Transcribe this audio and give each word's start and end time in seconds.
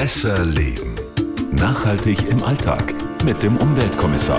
Besser 0.00 0.44
Leben. 0.44 0.94
Nachhaltig 1.50 2.28
im 2.30 2.44
Alltag 2.44 2.94
mit 3.24 3.42
dem 3.42 3.56
Umweltkommissar. 3.56 4.38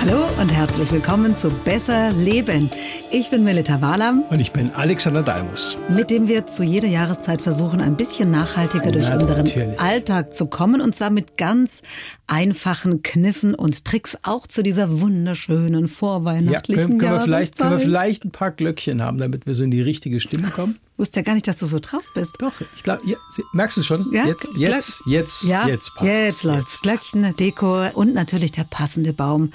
Hallo 0.00 0.22
und 0.40 0.50
herzlich 0.50 0.88
willkommen 0.92 1.34
zu 1.34 1.50
Besser 1.50 2.12
Leben. 2.12 2.70
Ich 3.14 3.28
bin 3.28 3.44
Melita 3.44 3.82
Walam. 3.82 4.22
Und 4.30 4.40
ich 4.40 4.52
bin 4.52 4.70
Alexander 4.74 5.22
Dalmus. 5.22 5.76
Mit 5.90 6.08
dem 6.10 6.28
wir 6.28 6.46
zu 6.46 6.62
jeder 6.62 6.88
Jahreszeit 6.88 7.42
versuchen, 7.42 7.82
ein 7.82 7.94
bisschen 7.94 8.30
nachhaltiger 8.30 8.90
durch 8.90 9.04
Na, 9.06 9.18
unseren 9.18 9.44
natürlich. 9.44 9.78
Alltag 9.78 10.32
zu 10.32 10.46
kommen. 10.46 10.80
Und 10.80 10.96
zwar 10.96 11.10
mit 11.10 11.36
ganz 11.36 11.82
einfachen 12.26 13.02
Kniffen 13.02 13.54
und 13.54 13.84
Tricks, 13.84 14.16
auch 14.22 14.46
zu 14.46 14.62
dieser 14.62 15.02
wunderschönen 15.02 15.82
Ja, 15.82 15.88
vorweihnachtlichen 15.88 16.86
können, 16.86 16.98
können, 16.98 17.12
wir 17.12 17.20
vielleicht, 17.20 17.58
können 17.58 17.70
wir 17.70 17.76
Jahreszeit. 17.76 17.86
vielleicht 17.90 18.24
ein 18.24 18.30
paar 18.30 18.50
Glöckchen 18.50 19.02
haben, 19.02 19.18
damit 19.18 19.44
wir 19.44 19.52
so 19.52 19.62
in 19.64 19.70
die 19.70 19.82
richtige 19.82 20.18
Stimme 20.18 20.48
kommen? 20.48 20.78
wusste 21.02 21.18
ja 21.18 21.24
gar 21.24 21.34
nicht, 21.34 21.48
dass 21.48 21.56
du 21.58 21.66
so 21.66 21.80
drauf 21.80 22.04
bist. 22.14 22.36
Doch, 22.38 22.52
ich 22.76 22.82
glaube, 22.84 23.02
ja, 23.06 23.16
merkst 23.54 23.76
du 23.76 23.82
schon? 23.82 24.06
Ja, 24.12 24.24
Jetzt, 24.24 24.46
jetzt, 24.56 25.02
jetzt, 25.06 25.42
ja, 25.42 25.66
jetzt 25.66 25.96
passt. 25.96 26.06
Jetzt 26.08 26.42
läuft's. 26.44 26.80
Glöckchen, 26.80 27.34
Deko 27.36 27.88
und 27.94 28.14
natürlich 28.14 28.52
der 28.52 28.62
passende 28.64 29.12
Baum 29.12 29.52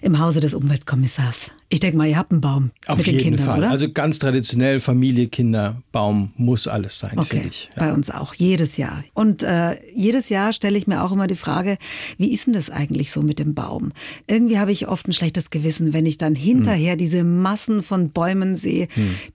im 0.00 0.18
Hause 0.18 0.40
des 0.40 0.54
Umweltkommissars. 0.54 1.52
Ich 1.68 1.78
denke 1.78 1.96
mal, 1.98 2.08
ihr 2.08 2.18
habt 2.18 2.32
einen 2.32 2.40
Baum 2.40 2.72
Auf 2.88 3.06
jeden 3.06 3.18
Kindern, 3.18 3.44
Fall. 3.44 3.58
oder? 3.58 3.70
Also 3.70 3.90
ganz 3.92 4.18
traditionell, 4.18 4.80
Familie, 4.80 5.28
Kinder, 5.28 5.80
Baum, 5.92 6.32
muss 6.36 6.66
alles 6.66 6.98
sein, 6.98 7.12
Okay, 7.16 7.28
finde 7.28 7.48
ich. 7.48 7.70
Ja. 7.76 7.86
bei 7.86 7.92
uns 7.92 8.10
auch, 8.10 8.34
jedes 8.34 8.76
Jahr. 8.76 9.04
Und 9.14 9.42
äh, 9.44 9.76
jedes 9.94 10.28
Jahr 10.30 10.52
stelle 10.52 10.76
ich 10.76 10.86
mir 10.88 11.02
auch 11.04 11.12
immer 11.12 11.26
die 11.28 11.36
Frage, 11.36 11.78
wie 12.18 12.32
ist 12.34 12.46
denn 12.46 12.54
das 12.54 12.70
eigentlich 12.70 13.12
so 13.12 13.22
mit 13.22 13.38
dem 13.38 13.54
Baum? 13.54 13.92
Irgendwie 14.26 14.58
habe 14.58 14.72
ich 14.72 14.88
oft 14.88 15.06
ein 15.06 15.12
schlechtes 15.12 15.50
Gewissen, 15.50 15.92
wenn 15.92 16.06
ich 16.06 16.18
dann 16.18 16.34
Hm. 16.34 16.40
hinterher 16.42 16.96
diese 16.96 17.22
Massen 17.24 17.82
von 17.84 18.10
Bäumen 18.10 18.56
sehe, 18.56 18.88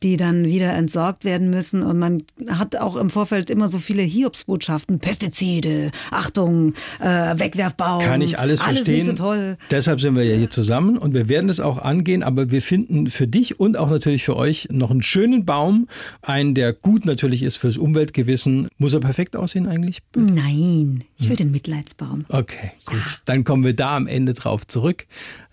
die 0.04 0.18
dann 0.18 0.44
wieder 0.45 0.73
entsorgt 0.73 1.23
werden 1.23 1.50
müssen. 1.50 1.84
Und 1.84 2.00
man 2.00 2.23
hat 2.50 2.76
auch 2.76 2.95
im 2.98 3.09
Vorfeld 3.09 3.50
immer 3.50 3.70
so 3.70 3.80
viele 3.80 4.02
Hiobsbotschaften, 4.02 5.00
Pestizide, 5.00 5.92
Achtung, 6.12 6.73
äh, 7.00 7.06
Wegwerfbaum. 7.40 8.02
Kann 8.03 8.22
ich 8.22 8.38
alles, 8.40 8.62
verstehen. 8.62 9.06
Nicht 9.08 9.18
so 9.18 9.23
toll. 9.23 9.58
Deshalb 9.72 10.02
sind 10.02 10.16
wir 10.16 10.23
ja 10.23 10.36
hier 10.36 10.50
zusammen 10.50 10.98
und 10.98 11.14
wir 11.14 11.30
werden 11.30 11.50
es 11.50 11.59
auch 11.59 11.78
angehen, 11.78 12.23
aber 12.23 12.52
wir 12.52 12.62
finden 12.62 13.09
für 13.09 13.28
dich 13.28 13.37
und 13.60 13.78
auch 13.78 13.90
natürlich 13.90 14.24
für 14.24 14.36
euch 14.36 14.68
noch 14.72 14.92
einen 14.92 15.04
schönen 15.04 15.46
Baum, 15.46 15.88
einen, 16.22 16.56
der 16.56 16.74
gut 16.74 17.06
natürlich 17.06 17.44
ist 17.44 17.58
fürs 17.58 17.78
Umweltgewissen. 17.78 18.68
Muss 18.78 18.94
er 18.94 19.00
perfekt 19.00 19.36
aussehen 19.36 19.68
eigentlich? 19.68 20.00
Nein, 20.16 21.04
ich 21.18 21.24
Hm. 21.26 21.30
will 21.30 21.36
den 21.38 21.52
Mitleidsbaum. 21.52 22.26
Okay, 22.30 22.72
gut. 22.86 23.22
Dann 23.26 23.44
kommen 23.44 23.64
wir 23.64 23.74
da 23.76 23.96
am 23.96 24.08
Ende 24.08 24.34
drauf 24.34 24.66
zurück. 24.68 25.06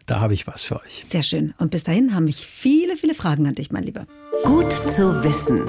Da 0.07 0.21
habe 0.21 0.35
ich 0.35 0.47
was 0.47 0.63
für 0.63 0.77
euch. 0.83 1.03
Sehr 1.09 1.23
schön. 1.23 1.55
Und 1.59 1.71
bis 1.71 1.85
dahin 1.85 2.15
haben 2.15 2.25
mich 2.25 2.47
viele, 2.47 2.97
viele 2.97 3.15
Fragen 3.15 3.47
an 3.47 3.55
dich, 3.55 3.71
mein 3.71 3.85
Lieber. 3.85 4.07
Gut 4.45 4.71
zu 4.91 5.23
wissen. 5.25 5.63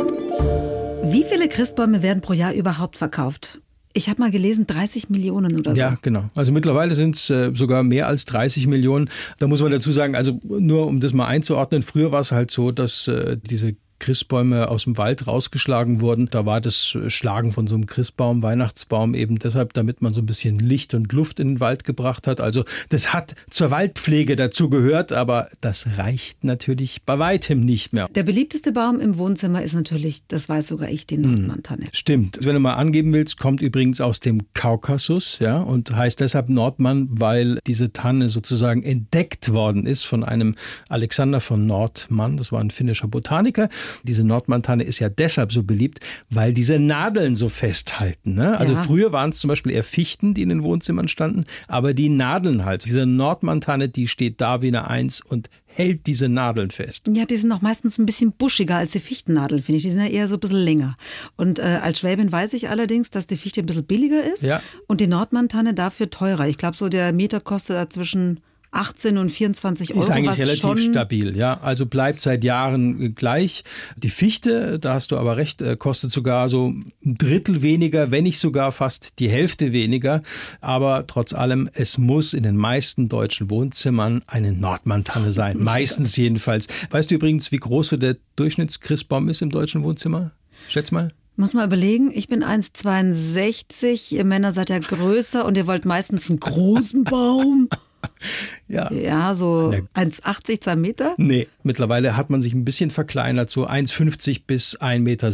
Wie 1.11 1.23
viele 1.23 1.47
Christbäume 1.47 2.01
werden 2.01 2.21
pro 2.21 2.33
Jahr 2.33 2.53
überhaupt 2.53 2.97
verkauft? 2.97 3.61
Ich 3.97 4.09
habe 4.09 4.21
mal 4.21 4.29
gelesen, 4.29 4.67
30 4.67 5.09
Millionen 5.09 5.57
oder 5.57 5.73
so. 5.73 5.79
Ja, 5.79 5.97
genau. 6.01 6.29
Also 6.35 6.51
mittlerweile 6.51 6.93
sind 6.95 7.15
es 7.15 7.29
äh, 7.29 7.51
sogar 7.55 7.81
mehr 7.81 8.07
als 8.07 8.25
30 8.25 8.67
Millionen. 8.67 9.09
Da 9.39 9.47
muss 9.47 9.61
man 9.61 9.71
dazu 9.71 9.89
sagen, 9.93 10.15
also 10.15 10.37
nur 10.43 10.87
um 10.87 10.99
das 10.99 11.13
mal 11.13 11.27
einzuordnen, 11.27 11.81
früher 11.81 12.11
war 12.11 12.19
es 12.19 12.33
halt 12.33 12.51
so, 12.51 12.71
dass 12.71 13.07
äh, 13.07 13.37
diese 13.41 13.77
Christbäume 13.99 14.67
aus 14.69 14.83
dem 14.83 14.97
Wald 14.97 15.27
rausgeschlagen 15.27 16.01
wurden. 16.01 16.27
Da 16.29 16.45
war 16.45 16.61
das 16.61 16.97
Schlagen 17.07 17.51
von 17.51 17.67
so 17.67 17.75
einem 17.75 17.85
Christbaum, 17.85 18.43
Weihnachtsbaum 18.43 19.13
eben 19.13 19.39
deshalb, 19.39 19.73
damit 19.73 20.01
man 20.01 20.13
so 20.13 20.21
ein 20.21 20.25
bisschen 20.25 20.59
Licht 20.59 20.93
und 20.93 21.11
Luft 21.13 21.39
in 21.39 21.55
den 21.55 21.59
Wald 21.59 21.83
gebracht 21.83 22.27
hat. 22.27 22.41
Also 22.41 22.65
das 22.89 23.13
hat 23.13 23.35
zur 23.49 23.71
Waldpflege 23.71 24.35
dazu 24.35 24.69
gehört, 24.69 25.11
aber 25.11 25.47
das 25.61 25.87
reicht 25.97 26.43
natürlich 26.43 27.03
bei 27.03 27.19
weitem 27.19 27.61
nicht 27.61 27.93
mehr. 27.93 28.07
Der 28.09 28.23
beliebteste 28.23 28.71
Baum 28.71 28.99
im 28.99 29.17
Wohnzimmer 29.17 29.63
ist 29.63 29.73
natürlich, 29.73 30.25
das 30.27 30.49
weiß 30.49 30.67
sogar 30.67 30.89
ich, 30.89 31.07
die 31.07 31.17
Nordmantanne. 31.17 31.87
Stimmt. 31.91 32.39
Wenn 32.41 32.53
du 32.53 32.59
mal 32.59 32.73
angeben 32.73 33.13
willst, 33.13 33.39
kommt 33.39 33.61
übrigens 33.61 34.01
aus 34.01 34.19
dem 34.19 34.41
Kaukasus, 34.53 35.39
ja, 35.39 35.59
und 35.59 35.95
heißt 35.95 36.19
deshalb 36.19 36.49
Nordmann, 36.49 37.07
weil 37.11 37.59
diese 37.65 37.93
Tanne 37.93 38.29
sozusagen 38.29 38.83
entdeckt 38.83 39.53
worden 39.53 39.85
ist 39.85 40.03
von 40.03 40.23
einem 40.23 40.55
Alexander 40.89 41.39
von 41.39 41.65
Nordmann. 41.65 42.37
Das 42.37 42.51
war 42.51 42.59
ein 42.59 42.71
finnischer 42.71 43.07
Botaniker. 43.07 43.69
Diese 44.03 44.23
Nordmann-Tanne 44.23 44.83
ist 44.83 44.99
ja 44.99 45.09
deshalb 45.09 45.51
so 45.51 45.63
beliebt, 45.63 45.99
weil 46.29 46.53
diese 46.53 46.79
Nadeln 46.79 47.35
so 47.35 47.49
festhalten. 47.49 48.35
Ne? 48.35 48.57
Also 48.57 48.73
Ja. 48.73 48.81
früher 48.81 49.11
waren 49.11 49.29
es 49.31 49.39
zum 49.39 49.47
Beispiel 49.49 49.71
eher 49.71 49.83
Fichten, 49.83 50.33
die 50.33 50.41
in 50.41 50.49
den 50.49 50.63
Wohnzimmern 50.63 51.07
standen, 51.07 51.45
aber 51.67 51.93
die 51.93 52.09
Nadeln 52.09 52.65
halt. 52.65 52.85
Diese 52.85 53.05
Nordmann-Tanne, 53.05 53.89
die 53.89 54.07
steht 54.07 54.41
da 54.41 54.61
wie 54.61 54.67
eine 54.67 54.89
Eins 54.89 55.21
und 55.21 55.49
hält 55.65 56.07
diese 56.07 56.29
Nadeln 56.29 56.71
fest. 56.71 57.03
Ja, 57.13 57.25
die 57.25 57.35
sind 57.35 57.49
noch 57.49 57.61
meistens 57.61 57.97
ein 57.97 58.05
bisschen 58.05 58.31
buschiger 58.31 58.77
als 58.77 58.91
die 58.91 58.99
Fichtennadeln, 58.99 59.61
finde 59.61 59.77
ich. 59.77 59.83
Die 59.83 59.91
sind 59.91 60.01
ja 60.03 60.09
eher 60.09 60.27
so 60.29 60.35
ein 60.35 60.39
bisschen 60.39 60.63
länger. 60.63 60.95
Und 61.35 61.59
äh, 61.59 61.79
als 61.83 61.99
Schwäbin 61.99 62.31
weiß 62.31 62.53
ich 62.53 62.69
allerdings, 62.69 63.09
dass 63.09 63.27
die 63.27 63.35
Fichte 63.35 63.59
ein 63.61 63.65
bisschen 63.65 63.83
billiger 63.85 64.23
ist 64.23 64.43
Ja. 64.43 64.61
und 64.87 65.01
die 65.01 65.07
Nordmantanne 65.07 65.73
dafür 65.73 66.09
teurer. 66.09 66.47
Ich 66.47 66.57
glaube, 66.57 66.77
so 66.77 66.87
der 66.87 67.11
Meter 67.11 67.41
kostet 67.41 67.75
da 67.75 67.89
zwischen 67.89 68.39
18 68.75 69.17
und 69.17 69.29
24 69.29 69.91
Euro. 69.93 70.03
Ist 70.03 70.09
eigentlich 70.11 70.39
relativ 70.39 70.83
stabil, 70.91 71.35
ja. 71.35 71.59
Also 71.61 71.85
bleibt 71.85 72.21
seit 72.21 72.43
Jahren 72.43 73.01
äh, 73.01 73.09
gleich. 73.09 73.63
Die 73.95 74.09
Fichte, 74.09 74.79
da 74.79 74.93
hast 74.93 75.11
du 75.11 75.17
aber 75.17 75.37
recht, 75.37 75.61
äh, 75.61 75.75
kostet 75.77 76.11
sogar 76.11 76.49
so 76.49 76.69
ein 76.69 76.91
Drittel 77.03 77.61
weniger, 77.61 78.11
wenn 78.11 78.23
nicht 78.23 78.39
sogar 78.39 78.71
fast 78.71 79.19
die 79.19 79.29
Hälfte 79.29 79.71
weniger. 79.71 80.21
Aber 80.61 81.07
trotz 81.07 81.33
allem, 81.33 81.69
es 81.73 81.97
muss 81.97 82.33
in 82.33 82.43
den 82.43 82.57
meisten 82.57 83.09
deutschen 83.09 83.49
Wohnzimmern 83.49 84.21
eine 84.27 84.51
Nordmantanne 84.51 85.31
sein. 85.31 85.57
Meistens 85.63 86.15
jedenfalls. 86.15 86.67
Weißt 86.89 87.09
du 87.09 87.15
übrigens, 87.15 87.51
wie 87.51 87.57
groß 87.57 87.89
so 87.89 87.97
der 87.97 88.17
Durchschnittschristbaum 88.35 89.29
ist 89.29 89.41
im 89.41 89.49
deutschen 89.49 89.83
Wohnzimmer? 89.83 90.31
Schätz 90.67 90.91
mal. 90.91 91.11
Muss 91.37 91.53
mal 91.53 91.65
überlegen, 91.65 92.11
ich 92.13 92.29
bin 92.29 92.45
1,62, 92.45 94.13
ihr 94.13 94.23
Männer 94.23 94.53
seid 94.53 94.69
ja 94.69 94.79
größer 94.79 95.43
und 95.45 95.57
ihr 95.57 95.67
wollt 95.67 95.83
meistens 95.83 96.29
einen 96.29 96.39
großen 96.39 97.03
Baum. 97.03 97.67
Ja. 98.67 98.91
Ja, 98.91 99.35
so 99.35 99.71
Ja. 99.71 99.79
1,80, 99.93 100.61
2 100.61 100.75
Meter. 100.75 101.13
Nee, 101.17 101.47
mittlerweile 101.61 102.17
hat 102.17 102.31
man 102.31 102.41
sich 102.41 102.53
ein 102.53 102.65
bisschen 102.65 102.89
verkleinert, 102.89 103.51
so 103.51 103.67
1,50 103.67 104.41
bis 104.47 104.79
1,70 104.81 104.99
Meter. 104.99 105.31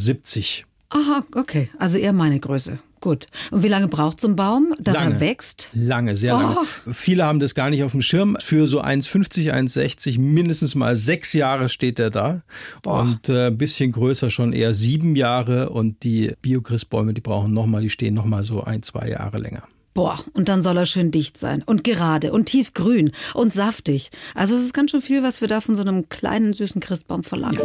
Aha, 0.90 1.22
okay. 1.36 1.70
Also 1.80 1.98
eher 1.98 2.12
meine 2.12 2.40
Größe. 2.40 2.80
Gut. 3.00 3.26
Und 3.50 3.64
wie 3.64 3.68
lange 3.68 3.88
braucht 3.88 4.22
so 4.22 4.28
ein 4.28 4.36
Baum, 4.36 4.76
dass 4.80 4.96
Lange. 4.96 5.16
er 5.16 5.20
wächst? 5.22 5.70
Lange, 5.74 6.16
sehr 6.16 6.34
lange. 6.34 6.58
Oh. 6.60 6.92
Viele 6.92 7.26
haben 7.26 7.40
das 7.40 7.56
gar 7.56 7.72
nicht 7.72 7.84
auf 7.84 7.92
dem 7.92 8.04
Schirm. 8.04 8.38
Für 8.40 8.68
so 8.68 8.80
1,50, 8.82 9.52
1,60, 9.52 10.20
mindestens 10.20 10.76
mal 10.76 10.96
sechs 10.96 11.34
Jahre 11.34 11.70
steht 11.70 11.98
er 11.98 12.12
da. 12.12 12.44
Und 12.86 13.28
äh, 13.30 13.48
ein 13.48 13.58
bisschen 13.58 13.92
größer 13.92 14.30
schon 14.30 14.54
eher 14.54 14.76
sieben 14.76 15.16
Jahre. 15.16 15.70
Und 15.70 16.04
die 16.04 16.34
Biochristbäume, 16.44 17.16
die 17.16 17.22
brauchen 17.22 17.54
nochmal, 17.54 17.82
die 17.82 17.90
stehen 17.90 18.14
nochmal 18.14 18.44
so 18.44 18.64
ein, 18.64 18.84
zwei 18.84 19.10
Jahre 19.10 19.40
länger. 19.40 19.64
Boah, 19.94 20.20
und 20.34 20.48
dann 20.48 20.62
soll 20.62 20.78
er 20.78 20.86
schön 20.86 21.12
dicht 21.12 21.38
sein 21.38 21.64
und 21.66 21.84
gerade 21.84 22.32
und 22.32 22.46
tiefgrün 22.46 23.12
und 23.34 23.54
saftig. 23.54 24.10
Also 24.36 24.56
es 24.56 24.62
ist 24.62 24.74
ganz 24.74 24.92
schön 24.92 25.02
viel, 25.02 25.22
was 25.22 25.42
wir 25.42 25.48
da 25.48 25.60
von 25.60 25.76
so 25.76 25.82
einem 25.82 26.08
kleinen 26.08 26.54
süßen 26.54 26.80
Christbaum 26.80 27.24
verlangen. 27.24 27.60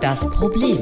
Das 0.00 0.30
Problem. 0.30 0.78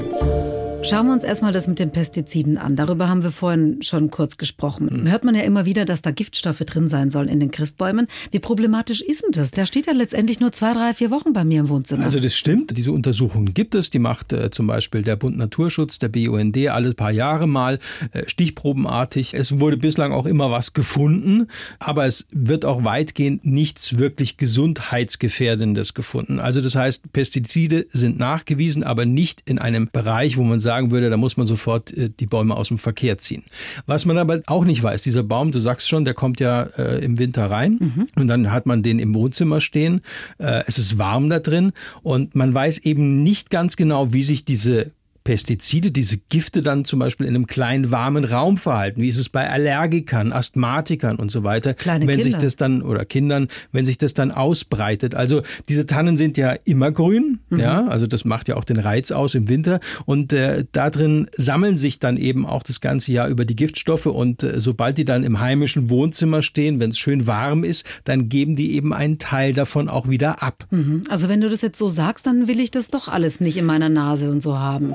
Schauen 0.88 1.06
wir 1.09 1.12
uns 1.12 1.22
erstmal 1.25 1.53
das 1.53 1.69
mit 1.69 1.81
den 1.81 1.91
Pestiziden 1.91 2.56
an. 2.56 2.75
Darüber 2.75 3.10
haben 3.10 3.22
wir 3.22 3.31
vorhin 3.31 3.82
schon 3.82 4.10
kurz 4.10 4.38
gesprochen. 4.38 5.06
Hört 5.10 5.22
man 5.22 5.34
ja 5.34 5.43
immer 5.43 5.66
wieder, 5.66 5.84
dass 5.84 6.00
da 6.00 6.12
Giftstoffe 6.12 6.60
drin 6.60 6.88
sein 6.88 7.10
sollen 7.10 7.28
in 7.28 7.41
den 7.41 7.50
Christbäumen. 7.50 8.06
Wie 8.31 8.38
problematisch 8.38 9.03
ist 9.03 9.22
denn 9.22 9.32
das? 9.32 9.50
Der 9.50 9.66
steht 9.66 9.87
ja 9.87 9.93
letztendlich 9.93 10.41
nur 10.41 10.50
zwei, 10.53 10.72
drei, 10.72 10.94
vier 10.94 11.10
Wochen 11.10 11.34
bei 11.34 11.44
mir 11.44 11.60
im 11.60 11.69
Wohnzimmer. 11.69 12.04
Also 12.04 12.21
das 12.21 12.34
stimmt. 12.34 12.75
Diese 12.75 12.93
Untersuchungen 12.93 13.53
gibt 13.53 13.75
es. 13.75 13.91
Die 13.91 13.99
macht 13.99 14.32
äh, 14.32 14.50
zum 14.50 14.66
Beispiel 14.66 15.03
der 15.03 15.16
Bund 15.16 15.37
Naturschutz, 15.37 15.99
der 15.99 16.09
BUND, 16.09 16.56
alle 16.69 16.94
paar 16.94 17.12
Jahre 17.12 17.47
mal 17.47 17.81
äh, 18.12 18.22
stichprobenartig. 18.26 19.34
Es 19.34 19.60
wurde 19.60 19.76
bislang 19.76 20.12
auch 20.12 20.25
immer 20.25 20.50
was 20.50 20.72
gefunden, 20.72 21.49
aber 21.81 22.06
es 22.06 22.26
wird 22.31 22.65
auch 22.65 22.82
weitgehend 22.82 23.44
nichts 23.44 23.99
wirklich 23.99 24.38
gesundheitsgefährdendes 24.38 25.93
gefunden. 25.93 26.41
Also 26.41 26.62
das 26.62 26.76
heißt, 26.76 27.12
Pestizide 27.12 27.84
sind 27.93 28.19
nachgewiesen, 28.19 28.84
aber 28.84 29.05
nicht 29.05 29.43
in 29.44 29.59
einem 29.59 29.91
Bereich, 29.93 30.38
wo 30.38 30.44
man 30.44 30.60
sagen 30.78 30.91
würde, 30.93 31.11
da 31.11 31.16
muss 31.16 31.37
man 31.37 31.47
sofort 31.47 31.93
äh, 31.97 32.09
die 32.09 32.27
Bäume 32.27 32.56
aus 32.56 32.69
dem 32.69 32.78
Verkehr 32.78 33.19
ziehen. 33.19 33.43
Was 33.87 34.06
man 34.06 34.17
aber 34.17 34.41
auch 34.47 34.64
nicht 34.64 34.82
weiß, 34.82 35.02
dieser 35.02 35.25
Baum, 35.25 35.50
du 35.50 35.58
sagst 35.58 35.88
schon, 35.88 36.05
der 36.05 36.14
kommt 36.14 36.38
ja 36.41 36.62
äh, 36.79 37.05
im 37.05 37.19
Winter 37.19 37.50
rein 37.50 38.06
und 38.17 38.29
dann 38.29 38.52
hat 38.52 38.67
man 38.67 38.82
den 38.82 38.99
im 39.00 39.14
Wohnzimmer 39.14 39.61
stehen. 39.61 40.02
Äh, 40.38 40.62
es 40.67 40.79
ist 40.79 40.99
warm 40.99 41.31
da 41.31 41.41
drin 41.41 41.73
und 42.02 42.35
man 42.37 42.55
weiß 42.55 42.79
eben 42.79 43.23
nicht 43.23 43.50
ganz 43.50 43.76
genau, 43.76 44.12
wie 44.12 44.23
sich 44.23 44.44
diese 44.44 44.93
Pestizide, 45.28 45.90
diese 45.90 46.16
Gifte 46.30 46.62
dann 46.62 46.86
zum 46.86 47.00
Beispiel 47.00 47.26
in 47.26 47.34
einem 47.34 47.46
kleinen 47.46 47.90
warmen 47.90 48.25
Raum 48.25 48.56
verhalten. 48.56 49.02
Wie 49.02 49.08
ist 49.10 49.19
es 49.19 49.28
bei 49.28 49.46
Allergikern, 49.50 50.32
Asthmatikern 50.32 51.16
und 51.16 51.30
so 51.30 51.44
weiter? 51.44 51.75
Kleine 51.75 52.06
wenn 52.06 52.22
sich 52.22 52.32
Kinder. 52.32 52.46
das 52.46 52.56
dann 52.56 52.80
oder 52.80 53.04
Kindern, 53.04 53.48
wenn 53.70 53.84
sich 53.84 53.98
das 53.98 54.14
dann 54.14 54.30
ausbreitet. 54.30 55.14
Also 55.14 55.42
diese 55.69 55.84
Tannen 55.84 56.16
sind 56.16 56.38
ja 56.38 56.52
immer 56.64 56.92
grün, 56.92 57.40
Mhm. 57.50 57.60
ja, 57.60 57.86
also 57.88 58.06
das 58.06 58.25
macht 58.25 58.48
ja 58.48 58.56
auch 58.56 58.64
den 58.64 58.78
Reiz 58.78 59.10
aus 59.10 59.34
im 59.34 59.50
Winter 59.50 59.80
und 60.06 60.32
äh, 60.32 60.64
da 60.72 60.88
drin 60.88 61.26
sammeln 61.36 61.76
sich 61.76 61.98
dann 61.98 62.16
eben 62.16 62.46
auch 62.46 62.62
das 62.62 62.80
ganze 62.80 63.12
Jahr 63.12 63.28
über 63.28 63.44
die 63.44 63.54
Giftstoffe 63.54 64.06
und 64.06 64.42
äh, 64.42 64.58
sobald 64.62 64.96
die 64.96 65.04
dann 65.04 65.25
im 65.25 65.40
heimischen 65.40 65.90
Wohnzimmer 65.90 66.40
stehen, 66.40 66.80
wenn 66.80 66.92
es 66.92 66.98
schön 66.98 67.26
warm 67.26 67.64
ist, 67.64 67.84
dann 68.04 68.30
geben 68.30 68.56
die 68.56 68.72
eben 68.76 68.94
einen 68.94 69.19
Teil 69.19 69.52
davon 69.52 69.90
auch 69.90 70.08
wieder 70.08 70.42
ab. 70.42 70.64
Mhm. 70.70 71.04
Also 71.10 71.28
wenn 71.28 71.42
du 71.42 71.50
das 71.50 71.60
jetzt 71.60 71.78
so 71.78 71.90
sagst, 71.90 72.26
dann 72.26 72.48
will 72.48 72.60
ich 72.60 72.70
das 72.70 72.88
doch 72.88 73.08
alles 73.08 73.40
nicht 73.40 73.58
in 73.58 73.66
meiner 73.66 73.90
Nase 73.90 74.30
und 74.30 74.40
so 74.42 74.58
haben. 74.58 74.94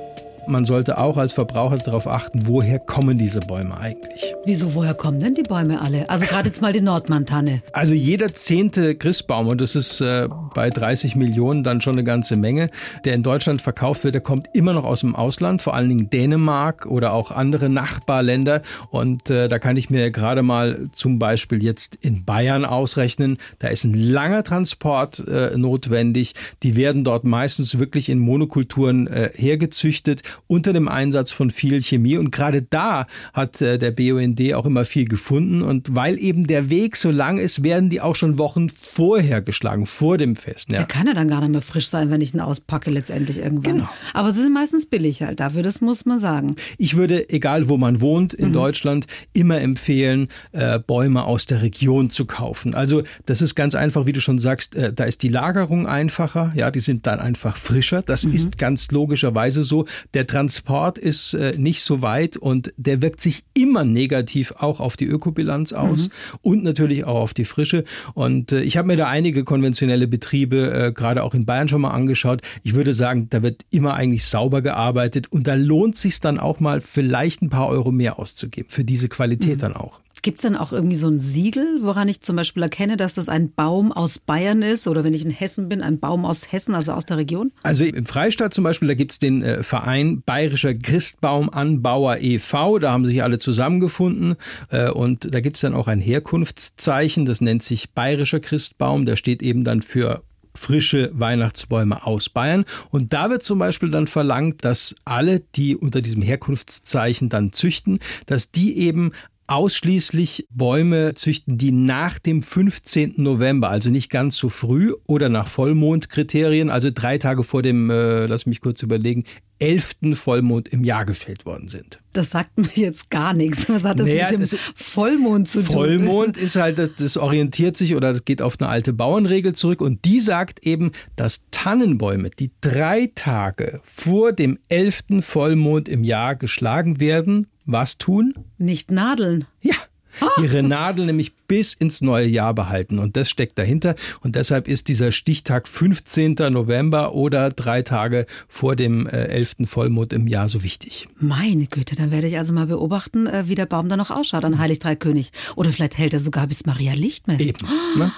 man 0.47 0.65
sollte 0.65 0.97
auch 0.97 1.17
als 1.17 1.33
Verbraucher 1.33 1.77
darauf 1.77 2.07
achten, 2.07 2.47
woher 2.47 2.79
kommen 2.79 3.17
diese 3.17 3.39
Bäume 3.39 3.77
eigentlich. 3.77 4.33
Wieso, 4.45 4.73
woher 4.73 4.93
kommen 4.93 5.19
denn 5.19 5.33
die 5.33 5.43
Bäume 5.43 5.81
alle? 5.81 6.09
Also 6.09 6.25
gerade 6.25 6.49
jetzt 6.49 6.61
mal 6.61 6.73
die 6.73 6.81
Nordmantanne. 6.81 7.61
Also 7.73 7.93
jeder 7.93 8.33
zehnte 8.33 8.95
Christbaum, 8.95 9.47
und 9.47 9.61
das 9.61 9.75
ist 9.75 10.01
äh, 10.01 10.27
bei 10.53 10.69
30 10.69 11.15
Millionen 11.15 11.63
dann 11.63 11.81
schon 11.81 11.93
eine 11.93 12.03
ganze 12.03 12.35
Menge, 12.35 12.69
der 13.05 13.13
in 13.13 13.23
Deutschland 13.23 13.61
verkauft 13.61 14.03
wird, 14.03 14.15
der 14.15 14.21
kommt 14.21 14.47
immer 14.53 14.73
noch 14.73 14.83
aus 14.83 15.01
dem 15.01 15.15
Ausland, 15.15 15.61
vor 15.61 15.73
allen 15.73 15.89
Dingen 15.89 16.09
Dänemark 16.09 16.85
oder 16.85 17.13
auch 17.13 17.31
andere 17.31 17.69
Nachbarländer. 17.69 18.61
Und 18.89 19.29
äh, 19.29 19.47
da 19.47 19.59
kann 19.59 19.77
ich 19.77 19.89
mir 19.89 20.11
gerade 20.11 20.41
mal 20.41 20.89
zum 20.93 21.19
Beispiel 21.19 21.63
jetzt 21.63 21.95
in 22.01 22.25
Bayern 22.25 22.65
ausrechnen, 22.65 23.37
da 23.59 23.67
ist 23.67 23.83
ein 23.83 23.93
langer 23.93 24.43
Transport 24.43 25.19
äh, 25.27 25.57
notwendig. 25.57 26.33
Die 26.63 26.75
werden 26.75 27.03
dort 27.03 27.23
meistens 27.23 27.77
wirklich 27.79 28.09
in 28.09 28.19
Monokulturen 28.19 29.07
äh, 29.07 29.29
hergezüchtet 29.33 30.23
unter 30.47 30.73
dem 30.73 30.87
Einsatz 30.87 31.31
von 31.31 31.51
viel 31.51 31.81
Chemie. 31.81 32.17
Und 32.17 32.31
gerade 32.31 32.61
da 32.61 33.07
hat 33.33 33.61
äh, 33.61 33.77
der 33.77 33.91
BUND 33.91 34.53
auch 34.53 34.65
immer 34.65 34.85
viel 34.85 35.05
gefunden. 35.05 35.61
Und 35.61 35.95
weil 35.95 36.19
eben 36.19 36.47
der 36.47 36.69
Weg 36.69 36.95
so 36.95 37.11
lang 37.11 37.37
ist, 37.37 37.63
werden 37.63 37.89
die 37.89 38.01
auch 38.01 38.15
schon 38.15 38.37
Wochen 38.37 38.69
vorher 38.69 39.41
geschlagen, 39.41 39.85
vor 39.85 40.17
dem 40.17 40.35
Fest. 40.35 40.71
Ja. 40.71 40.77
Der 40.77 40.87
kann 40.87 41.07
ja 41.07 41.13
dann 41.13 41.27
gar 41.27 41.41
nicht 41.41 41.51
mehr 41.51 41.61
frisch 41.61 41.87
sein, 41.87 42.09
wenn 42.11 42.21
ich 42.21 42.33
ihn 42.33 42.39
auspacke 42.39 42.91
letztendlich 42.91 43.39
irgendwann. 43.39 43.75
Genau. 43.75 43.89
Aber 44.13 44.31
sie 44.31 44.41
sind 44.41 44.53
meistens 44.53 44.85
billig 44.85 45.21
halt 45.21 45.39
dafür, 45.39 45.63
das 45.63 45.81
muss 45.81 46.05
man 46.05 46.17
sagen. 46.17 46.55
Ich 46.77 46.95
würde, 46.95 47.29
egal 47.29 47.69
wo 47.69 47.77
man 47.77 48.01
wohnt 48.01 48.33
in 48.33 48.49
mhm. 48.49 48.53
Deutschland, 48.53 49.07
immer 49.33 49.59
empfehlen, 49.61 50.27
äh, 50.51 50.79
Bäume 50.79 51.23
aus 51.23 51.45
der 51.45 51.61
Region 51.61 52.09
zu 52.09 52.25
kaufen. 52.25 52.73
Also 52.73 53.03
das 53.25 53.41
ist 53.41 53.55
ganz 53.55 53.75
einfach, 53.75 54.05
wie 54.05 54.11
du 54.13 54.21
schon 54.21 54.39
sagst, 54.39 54.75
äh, 54.75 54.93
da 54.93 55.03
ist 55.05 55.23
die 55.23 55.29
Lagerung 55.29 55.87
einfacher, 55.87 56.51
ja, 56.55 56.71
die 56.71 56.79
sind 56.79 57.07
dann 57.07 57.19
einfach 57.19 57.57
frischer. 57.57 58.01
Das 58.01 58.25
mhm. 58.25 58.33
ist 58.33 58.57
ganz 58.57 58.91
logischerweise 58.91 59.63
so. 59.63 59.85
Der 60.13 60.20
Transport 60.27 60.97
ist 60.97 61.33
äh, 61.33 61.53
nicht 61.57 61.83
so 61.83 62.01
weit 62.01 62.37
und 62.37 62.73
der 62.77 63.01
wirkt 63.01 63.21
sich 63.21 63.43
immer 63.53 63.83
negativ 63.83 64.53
auch 64.57 64.79
auf 64.79 64.97
die 64.97 65.05
Ökobilanz 65.05 65.73
aus 65.73 66.07
mhm. 66.07 66.11
und 66.41 66.63
natürlich 66.63 67.03
auch 67.05 67.19
auf 67.19 67.33
die 67.33 67.45
Frische. 67.45 67.83
Und 68.13 68.51
äh, 68.51 68.61
ich 68.61 68.77
habe 68.77 68.87
mir 68.87 68.97
da 68.97 69.07
einige 69.07 69.43
konventionelle 69.43 70.07
Betriebe 70.07 70.71
äh, 70.71 70.91
gerade 70.91 71.23
auch 71.23 71.33
in 71.33 71.45
Bayern 71.45 71.67
schon 71.67 71.81
mal 71.81 71.91
angeschaut. 71.91 72.41
Ich 72.63 72.73
würde 72.73 72.93
sagen, 72.93 73.27
da 73.29 73.41
wird 73.41 73.63
immer 73.71 73.93
eigentlich 73.93 74.25
sauber 74.25 74.61
gearbeitet 74.61 75.31
und 75.31 75.47
da 75.47 75.55
lohnt 75.55 75.97
sich 75.97 76.19
dann 76.19 76.39
auch 76.39 76.59
mal 76.59 76.81
vielleicht 76.81 77.41
ein 77.41 77.49
paar 77.49 77.67
Euro 77.67 77.91
mehr 77.91 78.19
auszugeben 78.19 78.69
für 78.69 78.83
diese 78.83 79.09
Qualität 79.09 79.57
mhm. 79.57 79.61
dann 79.61 79.75
auch. 79.75 80.01
Gibt 80.21 80.37
es 80.37 80.43
dann 80.43 80.55
auch 80.55 80.71
irgendwie 80.71 80.95
so 80.95 81.07
ein 81.07 81.19
Siegel, 81.19 81.79
woran 81.81 82.07
ich 82.07 82.21
zum 82.21 82.35
Beispiel 82.35 82.61
erkenne, 82.61 82.95
dass 82.95 83.15
das 83.15 83.27
ein 83.27 83.51
Baum 83.51 83.91
aus 83.91 84.19
Bayern 84.19 84.61
ist 84.61 84.87
oder 84.87 85.03
wenn 85.03 85.13
ich 85.13 85.25
in 85.25 85.31
Hessen 85.31 85.67
bin, 85.67 85.81
ein 85.81 85.99
Baum 85.99 86.25
aus 86.25 86.51
Hessen, 86.51 86.75
also 86.75 86.93
aus 86.93 87.05
der 87.05 87.17
Region? 87.17 87.51
Also 87.63 87.85
im 87.85 88.05
Freistaat 88.05 88.53
zum 88.53 88.63
Beispiel, 88.63 88.87
da 88.87 88.93
gibt 88.93 89.13
es 89.13 89.19
den 89.19 89.41
äh, 89.41 89.63
Verein 89.63 90.21
Bayerischer 90.21 90.73
Christbaumanbauer 90.73 92.17
e.V., 92.19 92.79
da 92.79 92.91
haben 92.91 93.05
sich 93.05 93.23
alle 93.23 93.39
zusammengefunden 93.39 94.35
äh, 94.69 94.89
und 94.89 95.33
da 95.33 95.39
gibt 95.39 95.57
es 95.57 95.61
dann 95.61 95.73
auch 95.73 95.87
ein 95.87 95.99
Herkunftszeichen, 95.99 97.25
das 97.25 97.41
nennt 97.41 97.63
sich 97.63 97.91
Bayerischer 97.91 98.39
Christbaum, 98.39 99.05
der 99.05 99.15
steht 99.15 99.41
eben 99.41 99.63
dann 99.63 99.81
für 99.81 100.21
frische 100.53 101.11
Weihnachtsbäume 101.13 102.05
aus 102.05 102.29
Bayern. 102.29 102.65
Und 102.89 103.13
da 103.13 103.29
wird 103.29 103.43
zum 103.43 103.59
Beispiel 103.59 103.89
dann 103.89 104.07
verlangt, 104.07 104.65
dass 104.65 104.95
alle, 105.05 105.41
die 105.55 105.75
unter 105.75 106.01
diesem 106.01 106.21
Herkunftszeichen 106.21 107.29
dann 107.29 107.53
züchten, 107.53 107.99
dass 108.25 108.51
die 108.51 108.77
eben 108.77 109.11
ausschließlich 109.47 110.47
Bäume 110.49 111.13
züchten, 111.15 111.57
die 111.57 111.71
nach 111.71 112.19
dem 112.19 112.41
15. 112.41 113.15
November, 113.17 113.69
also 113.69 113.89
nicht 113.89 114.09
ganz 114.09 114.37
so 114.37 114.49
früh 114.49 114.93
oder 115.07 115.29
nach 115.29 115.47
Vollmondkriterien, 115.47 116.69
also 116.69 116.89
drei 116.93 117.17
Tage 117.17 117.43
vor 117.43 117.61
dem, 117.61 117.89
äh, 117.89 118.27
lass 118.27 118.45
mich 118.45 118.61
kurz 118.61 118.81
überlegen, 118.81 119.25
11. 119.61 120.15
Vollmond 120.15 120.69
im 120.69 120.83
Jahr 120.83 121.05
gefällt 121.05 121.45
worden 121.45 121.67
sind. 121.67 121.99
Das 122.13 122.31
sagt 122.31 122.57
mir 122.57 122.71
jetzt 122.73 123.11
gar 123.11 123.33
nichts. 123.33 123.69
Was 123.69 123.85
hat 123.85 123.99
das 123.99 124.07
naja, 124.07 124.23
mit 124.23 124.31
dem 124.31 124.41
das 124.41 124.55
Vollmond 124.75 125.47
zu 125.47 125.61
tun? 125.61 125.73
Vollmond 125.73 126.37
ist 126.37 126.55
halt, 126.55 126.79
das, 126.79 126.95
das 126.95 127.17
orientiert 127.17 127.77
sich 127.77 127.95
oder 127.95 128.11
das 128.11 128.25
geht 128.25 128.41
auf 128.41 128.59
eine 128.59 128.69
alte 128.69 128.91
Bauernregel 128.91 129.53
zurück 129.53 129.81
und 129.81 130.03
die 130.05 130.19
sagt 130.19 130.65
eben, 130.65 130.91
dass 131.15 131.43
Tannenbäume, 131.51 132.31
die 132.31 132.51
drei 132.61 133.11
Tage 133.13 133.81
vor 133.83 134.33
dem 134.33 134.57
11. 134.69 135.21
Vollmond 135.21 135.87
im 135.87 136.03
Jahr 136.03 136.35
geschlagen 136.35 136.99
werden, 136.99 137.47
was 137.65 137.97
tun? 137.97 138.33
Nicht 138.57 138.91
nadeln. 138.91 139.45
Ja. 139.61 139.75
Ah. 140.19 140.41
Ihre 140.41 140.61
Nadel 140.61 141.05
nämlich 141.05 141.33
bis 141.47 141.73
ins 141.73 142.01
neue 142.01 142.27
Jahr 142.27 142.53
behalten. 142.53 142.99
Und 142.99 143.15
das 143.15 143.29
steckt 143.29 143.57
dahinter. 143.57 143.95
Und 144.21 144.35
deshalb 144.35 144.67
ist 144.67 144.87
dieser 144.87 145.11
Stichtag 145.11 145.67
15. 145.67 146.35
November 146.49 147.13
oder 147.15 147.49
drei 147.49 147.81
Tage 147.81 148.25
vor 148.47 148.75
dem 148.75 149.07
11. 149.07 149.55
Äh, 149.59 149.65
Vollmond 149.65 150.13
im 150.13 150.27
Jahr 150.27 150.49
so 150.49 150.63
wichtig. 150.63 151.07
Meine 151.19 151.65
Güte, 151.67 151.95
dann 151.95 152.11
werde 152.11 152.27
ich 152.27 152.37
also 152.37 152.53
mal 152.53 152.67
beobachten, 152.67 153.27
äh, 153.27 153.47
wie 153.47 153.55
der 153.55 153.65
Baum 153.65 153.89
da 153.89 153.97
noch 153.97 154.11
ausschaut 154.11 154.45
an 154.45 154.59
Heilig 154.59 154.79
Drei 154.79 154.95
König. 154.95 155.31
Oder 155.55 155.71
vielleicht 155.71 155.97
hält 155.97 156.13
er 156.13 156.19
sogar 156.19 156.47
bis 156.47 156.65
Maria 156.65 156.93
Lichtmess. 156.93 157.41
Eben. 157.41 157.67
Ne? 157.95 158.11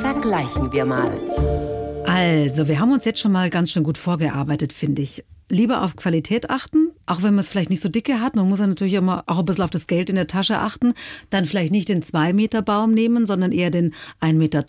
Vergleichen 0.00 0.72
wir 0.72 0.84
mal. 0.84 1.10
Also, 2.06 2.68
wir 2.68 2.78
haben 2.78 2.92
uns 2.92 3.04
jetzt 3.04 3.20
schon 3.20 3.32
mal 3.32 3.48
ganz 3.48 3.70
schön 3.70 3.84
gut 3.84 3.96
vorgearbeitet, 3.96 4.72
finde 4.72 5.02
ich 5.02 5.24
lieber 5.48 5.82
auf 5.82 5.96
Qualität 5.96 6.50
achten, 6.50 6.91
auch 7.06 7.22
wenn 7.22 7.34
man 7.34 7.40
es 7.40 7.48
vielleicht 7.48 7.70
nicht 7.70 7.82
so 7.82 7.88
dicke 7.88 8.20
hat. 8.20 8.36
Man 8.36 8.48
muss 8.48 8.60
ja 8.60 8.66
natürlich 8.66 8.94
immer 8.94 9.24
auch 9.26 9.38
ein 9.38 9.44
bisschen 9.44 9.64
auf 9.64 9.70
das 9.70 9.86
Geld 9.86 10.08
in 10.10 10.16
der 10.16 10.26
Tasche 10.26 10.58
achten. 10.58 10.94
Dann 11.30 11.44
vielleicht 11.44 11.72
nicht 11.72 11.88
den 11.88 12.02
2 12.02 12.32
Meter 12.32 12.62
Baum 12.62 12.92
nehmen, 12.92 13.26
sondern 13.26 13.52
eher 13.52 13.70
den 13.70 13.92
1,30 14.20 14.34
Meter 14.34 14.64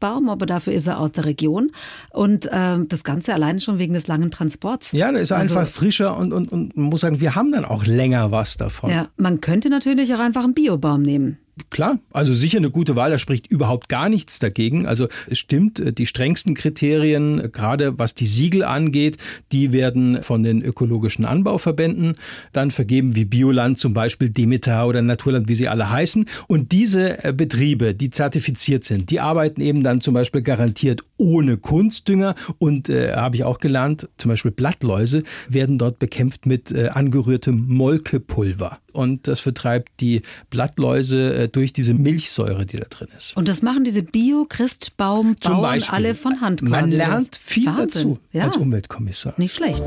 Baum, 0.00 0.28
aber 0.28 0.46
dafür 0.46 0.72
ist 0.72 0.86
er 0.86 0.98
aus 0.98 1.12
der 1.12 1.24
Region. 1.24 1.70
Und 2.10 2.46
äh, 2.46 2.78
das 2.88 3.04
Ganze 3.04 3.34
allein 3.34 3.60
schon 3.60 3.78
wegen 3.78 3.94
des 3.94 4.06
langen 4.06 4.30
Transports. 4.30 4.92
Ja, 4.92 5.12
da 5.12 5.18
ist 5.18 5.30
er 5.30 5.38
also, 5.38 5.58
einfach 5.58 5.70
frischer 5.70 6.16
und, 6.16 6.32
und, 6.32 6.50
und 6.50 6.76
man 6.76 6.86
muss 6.86 7.00
sagen, 7.00 7.20
wir 7.20 7.34
haben 7.34 7.52
dann 7.52 7.64
auch 7.64 7.86
länger 7.86 8.30
was 8.30 8.56
davon. 8.56 8.90
Ja, 8.90 9.08
man 9.16 9.40
könnte 9.40 9.70
natürlich 9.70 10.14
auch 10.14 10.20
einfach 10.20 10.44
einen 10.44 10.54
Biobaum 10.54 11.02
nehmen. 11.02 11.38
Klar, 11.70 12.00
also 12.10 12.34
sicher 12.34 12.58
eine 12.58 12.70
gute 12.70 12.96
Wahl, 12.96 13.10
da 13.10 13.18
spricht 13.18 13.46
überhaupt 13.46 13.88
gar 13.88 14.08
nichts 14.08 14.40
dagegen. 14.40 14.86
Also 14.86 15.06
es 15.28 15.38
stimmt, 15.38 15.78
äh, 15.78 15.92
die 15.92 16.06
strengsten 16.06 16.54
Kriterien, 16.54 17.38
äh, 17.38 17.48
gerade 17.48 17.96
was 17.96 18.14
die 18.14 18.26
Siegel 18.26 18.64
angeht, 18.64 19.18
die 19.52 19.72
werden 19.72 20.22
von 20.24 20.42
den 20.42 20.62
ökologischen 20.62 21.24
Anbauverbänden 21.24 22.16
dann 22.52 22.72
vergeben, 22.72 23.14
wie 23.14 23.24
Bioland 23.24 23.78
zum 23.78 23.94
Beispiel, 23.94 24.30
Demeter 24.30 24.88
oder 24.88 25.00
Naturland, 25.00 25.48
wie 25.48 25.54
sie 25.54 25.68
alle 25.68 25.90
heißen. 25.90 26.26
Und 26.48 26.72
diese 26.72 27.22
äh, 27.24 27.32
Betriebe, 27.32 27.94
die 27.94 28.10
zertifiziert 28.10 28.82
sind, 28.82 29.10
die 29.10 29.20
arbeiten 29.20 29.60
eben 29.60 29.84
dann 29.84 30.00
zum 30.00 30.14
Beispiel 30.14 30.42
garantiert 30.42 31.02
ohne 31.18 31.56
Kunstdünger 31.56 32.34
und 32.58 32.88
äh, 32.88 33.12
habe 33.12 33.36
ich 33.36 33.44
auch 33.44 33.60
gelernt, 33.60 34.08
zum 34.16 34.30
Beispiel 34.30 34.50
Blattläuse 34.50 35.22
werden 35.48 35.78
dort 35.78 36.00
bekämpft 36.00 36.46
mit 36.46 36.72
äh, 36.72 36.88
angerührtem 36.88 37.64
Molkepulver 37.68 38.80
und 38.94 39.28
das 39.28 39.40
vertreibt 39.40 40.00
die 40.00 40.22
Blattläuse 40.50 41.34
äh, 41.34 41.48
durch 41.48 41.72
diese 41.72 41.94
Milchsäure, 41.94 42.66
die 42.66 42.76
da 42.76 42.86
drin 42.88 43.08
ist. 43.16 43.36
Und 43.36 43.48
das 43.48 43.62
machen 43.62 43.84
diese 43.84 44.02
Bio-Christbaum 44.02 45.36
Bauern 45.42 45.82
alle 45.88 46.14
von 46.14 46.40
Hand 46.40 46.60
quasi. 46.60 46.70
Man 46.70 46.90
lernt 46.90 47.36
viel 47.36 47.66
Wahnsinn. 47.66 47.86
dazu 47.86 48.18
ja. 48.32 48.44
als 48.44 48.56
Umweltkommissar. 48.56 49.34
Nicht 49.36 49.54
schlecht. 49.54 49.82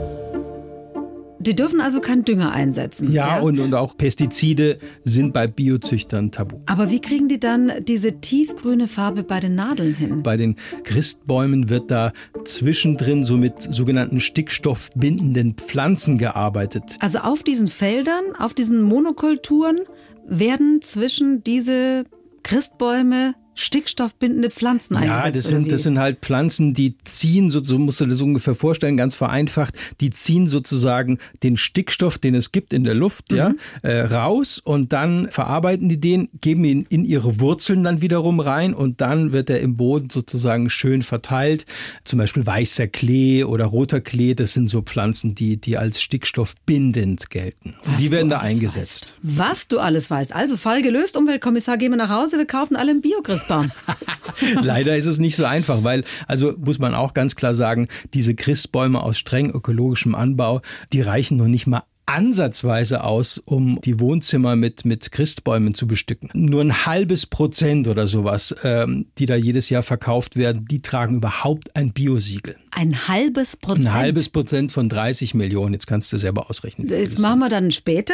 Die 1.39 1.56
dürfen 1.56 1.82
also 1.82 2.00
keinen 2.01 2.25
Dünger 2.25 2.51
einsetzen. 2.51 3.12
Ja, 3.12 3.38
ja, 3.38 3.41
Und, 3.41 3.60
und 3.60 3.74
auch 3.74 3.96
Pestizide 3.98 4.79
sind 5.03 5.34
bei 5.34 5.48
Biozüchtern 5.48 6.32
tabu. 6.32 6.58
Aber 6.65 6.89
wie 6.89 7.00
kriegen 7.00 7.27
die 7.27 7.39
dann 7.39 7.72
diese 7.88 8.20
tiefgrüne 8.20 8.88
Farbe 8.88 9.24
bei 9.24 9.39
den 9.39 9.56
Nadeln 9.56 9.94
hin? 9.94 10.24
Bei 10.24 10.38
den 10.38 10.56
Christbäumen 10.84 11.70
wird 11.70 11.91
da 11.91 12.12
zwischendrin 12.44 13.24
so 13.24 13.38
mit 13.38 13.62
sogenannten 13.62 14.20
stickstoffbindenden 14.20 15.53
Pflanzen 15.56 16.17
gearbeitet. 16.17 16.98
Also 17.00 17.20
auf 17.20 17.44
diesen 17.44 17.67
Feldern, 17.67 18.36
auf 18.38 18.53
diesen 18.53 18.82
Monokulturen 18.82 19.79
werden 20.27 20.82
zwischen 20.82 21.44
diese 21.44 22.06
Christbäume 22.44 23.36
stickstoffbindende 23.59 24.49
Pflanzen 24.49 24.95
ja, 24.95 24.99
eingesetzt. 24.99 25.25
Ja, 25.25 25.31
das 25.31 25.45
sind, 25.45 25.71
das 25.71 25.83
sind 25.83 25.99
halt 25.99 26.19
Pflanzen, 26.21 26.73
die 26.73 26.95
ziehen, 27.03 27.49
so, 27.49 27.63
so 27.63 27.77
musst 27.77 27.99
du 28.01 28.05
das 28.05 28.21
ungefähr 28.21 28.55
vorstellen, 28.55 28.97
ganz 28.97 29.15
vereinfacht, 29.15 29.75
die 30.01 30.09
ziehen 30.09 30.47
sozusagen 30.47 31.17
den 31.43 31.57
Stickstoff, 31.57 32.17
den 32.17 32.35
es 32.35 32.51
gibt 32.51 32.73
in 32.73 32.83
der 32.83 32.93
Luft, 32.93 33.31
mhm. 33.31 33.37
ja, 33.37 33.53
äh, 33.81 34.01
raus 34.01 34.59
und 34.63 34.93
dann 34.93 35.29
verarbeiten 35.31 35.89
die 35.89 35.99
den, 35.99 36.29
geben 36.41 36.63
ihn 36.65 36.85
in 36.89 37.05
ihre 37.05 37.39
Wurzeln 37.39 37.83
dann 37.83 38.01
wiederum 38.01 38.39
rein 38.39 38.73
und 38.73 39.01
dann 39.01 39.31
wird 39.31 39.49
er 39.49 39.59
im 39.59 39.77
Boden 39.77 40.09
sozusagen 40.09 40.69
schön 40.69 41.01
verteilt. 41.01 41.65
Zum 42.03 42.19
Beispiel 42.19 42.45
weißer 42.45 42.87
Klee 42.87 43.43
oder 43.43 43.65
roter 43.65 44.01
Klee, 44.01 44.35
das 44.35 44.53
sind 44.53 44.69
so 44.69 44.81
Pflanzen, 44.81 45.35
die, 45.35 45.57
die 45.57 45.77
als 45.77 46.01
stickstoffbindend 46.01 47.29
gelten. 47.29 47.75
Was 47.83 47.97
die 47.97 48.11
werden 48.11 48.29
da 48.29 48.39
eingesetzt. 48.39 49.15
Weißt. 49.21 49.39
Was 49.39 49.67
du 49.67 49.79
alles 49.79 50.09
weißt. 50.09 50.35
Also 50.35 50.57
Fall 50.57 50.81
gelöst, 50.81 51.17
Umweltkommissar, 51.17 51.77
gehen 51.77 51.91
wir 51.91 51.97
nach 51.97 52.09
Hause, 52.09 52.37
wir 52.37 52.45
kaufen 52.45 52.75
alle 52.75 52.91
einen 52.91 53.01
Biochrist. 53.01 53.47
Christbaum. 53.48 53.72
Leider 54.62 54.96
ist 54.96 55.06
es 55.06 55.18
nicht 55.18 55.36
so 55.36 55.46
einfach, 55.46 55.84
weil, 55.84 56.04
also 56.27 56.54
muss 56.58 56.80
man 56.80 56.94
auch 56.94 57.13
ganz 57.13 57.36
klar 57.36 57.56
sagen, 57.56 57.88
diese 58.13 58.36
Christbäume 58.36 59.01
aus 59.01 59.18
streng 59.18 59.50
ökologischem 59.50 60.16
Anbau, 60.16 60.62
die 60.94 61.01
reichen 61.01 61.38
noch 61.38 61.48
nicht 61.48 61.68
mal 61.68 61.84
ansatzweise 62.07 63.03
aus, 63.03 63.37
um 63.37 63.79
die 63.81 63.99
Wohnzimmer 63.99 64.55
mit, 64.55 64.85
mit 64.85 65.11
Christbäumen 65.11 65.73
zu 65.73 65.87
bestücken. 65.87 66.29
Nur 66.33 66.61
ein 66.61 66.85
halbes 66.85 67.25
Prozent 67.25 67.87
oder 67.87 68.07
sowas, 68.07 68.55
ähm, 68.63 69.07
die 69.17 69.25
da 69.25 69.35
jedes 69.35 69.69
Jahr 69.69 69.83
verkauft 69.83 70.37
werden, 70.37 70.65
die 70.65 70.81
tragen 70.81 71.17
überhaupt 71.17 71.75
ein 71.75 71.91
Biosiegel. 71.91 72.55
Ein 72.71 73.07
halbes 73.07 73.57
Prozent? 73.57 73.87
Ein 73.87 73.93
halbes 73.93 74.29
Prozent 74.29 74.71
von 74.71 74.87
30 74.87 75.33
Millionen. 75.33 75.73
Jetzt 75.73 75.87
kannst 75.87 76.13
du 76.13 76.17
selber 76.17 76.49
ausrechnen. 76.49 76.87
Das 76.87 77.17
machen 77.17 77.39
wir 77.39 77.49
dann 77.49 77.71
später, 77.71 78.13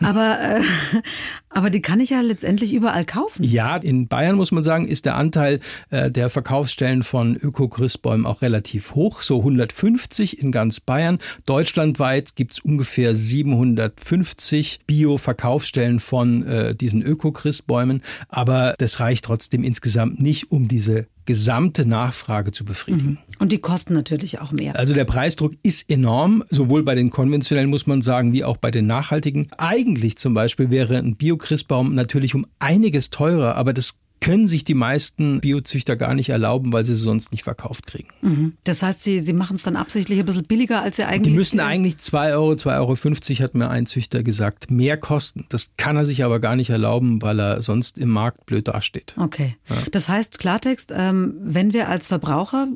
aber, 0.00 0.38
äh, 0.40 0.62
aber 1.48 1.68
die 1.68 1.82
kann 1.82 2.00
ich 2.00 2.10
ja 2.10 2.20
letztendlich 2.20 2.72
überall 2.72 3.04
kaufen. 3.04 3.42
Ja, 3.42 3.76
in 3.76 4.08
Bayern 4.08 4.36
muss 4.36 4.52
man 4.52 4.64
sagen, 4.64 4.86
ist 4.86 5.04
der 5.04 5.16
Anteil 5.16 5.60
äh, 5.90 6.10
der 6.10 6.30
Verkaufsstellen 6.30 7.02
von 7.02 7.36
Öko-Christbäumen 7.36 8.24
auch 8.24 8.40
relativ 8.40 8.94
hoch, 8.94 9.20
so 9.20 9.38
150 9.38 10.40
in 10.40 10.52
ganz 10.52 10.80
Bayern. 10.80 11.18
Deutschlandweit 11.44 12.36
gibt 12.36 12.52
es 12.52 12.58
ungefähr 12.60 13.14
750 13.34 14.80
Bio-Verkaufsstellen 14.86 15.98
von 15.98 16.46
äh, 16.46 16.74
diesen 16.74 17.02
Öko-Christbäumen, 17.02 18.02
aber 18.28 18.74
das 18.78 19.00
reicht 19.00 19.24
trotzdem 19.24 19.64
insgesamt 19.64 20.20
nicht, 20.20 20.52
um 20.52 20.68
diese 20.68 21.08
gesamte 21.24 21.86
Nachfrage 21.86 22.52
zu 22.52 22.64
befriedigen. 22.64 23.10
Mhm. 23.10 23.18
Und 23.40 23.50
die 23.50 23.58
kosten 23.58 23.94
natürlich 23.94 24.40
auch 24.40 24.52
mehr. 24.52 24.76
Also 24.76 24.94
der 24.94 25.04
Preisdruck 25.04 25.54
ist 25.62 25.90
enorm, 25.90 26.44
sowohl 26.50 26.84
bei 26.84 26.94
den 26.94 27.10
konventionellen, 27.10 27.70
muss 27.70 27.86
man 27.86 28.02
sagen, 28.02 28.32
wie 28.32 28.44
auch 28.44 28.58
bei 28.58 28.70
den 28.70 28.86
nachhaltigen. 28.86 29.48
Eigentlich 29.58 30.16
zum 30.16 30.34
Beispiel 30.34 30.70
wäre 30.70 30.96
ein 30.98 31.16
Bio-Christbaum 31.16 31.94
natürlich 31.94 32.34
um 32.34 32.46
einiges 32.60 33.10
teurer, 33.10 33.56
aber 33.56 33.72
das 33.72 33.98
können 34.24 34.46
sich 34.46 34.64
die 34.64 34.74
meisten 34.74 35.40
Biozüchter 35.40 35.96
gar 35.96 36.14
nicht 36.14 36.30
erlauben, 36.30 36.72
weil 36.72 36.82
sie 36.82 36.94
sie 36.94 37.02
sonst 37.02 37.30
nicht 37.30 37.44
verkauft 37.44 37.86
kriegen. 37.86 38.08
Mhm. 38.22 38.52
Das 38.64 38.82
heißt, 38.82 39.02
sie, 39.02 39.18
sie 39.18 39.34
machen 39.34 39.56
es 39.56 39.64
dann 39.64 39.76
absichtlich 39.76 40.18
ein 40.18 40.24
bisschen 40.24 40.44
billiger, 40.44 40.80
als 40.80 40.96
sie 40.96 41.04
eigentlich. 41.04 41.32
Die 41.34 41.38
müssen 41.38 41.60
eigentlich 41.60 41.98
2 41.98 42.32
Euro, 42.32 42.52
2,50 42.52 43.30
Euro, 43.30 43.44
hat 43.44 43.54
mir 43.54 43.68
ein 43.68 43.84
Züchter 43.84 44.22
gesagt, 44.22 44.70
mehr 44.70 44.96
kosten. 44.96 45.44
Das 45.50 45.68
kann 45.76 45.96
er 45.96 46.06
sich 46.06 46.24
aber 46.24 46.40
gar 46.40 46.56
nicht 46.56 46.70
erlauben, 46.70 47.20
weil 47.20 47.38
er 47.38 47.60
sonst 47.60 47.98
im 47.98 48.08
Markt 48.08 48.46
blöd 48.46 48.66
dasteht. 48.66 49.14
Okay. 49.18 49.56
Ja. 49.68 49.76
Das 49.92 50.08
heißt, 50.08 50.38
Klartext, 50.38 50.90
ähm, 50.96 51.34
wenn 51.40 51.74
wir 51.74 51.90
als 51.90 52.06
Verbraucher 52.06 52.68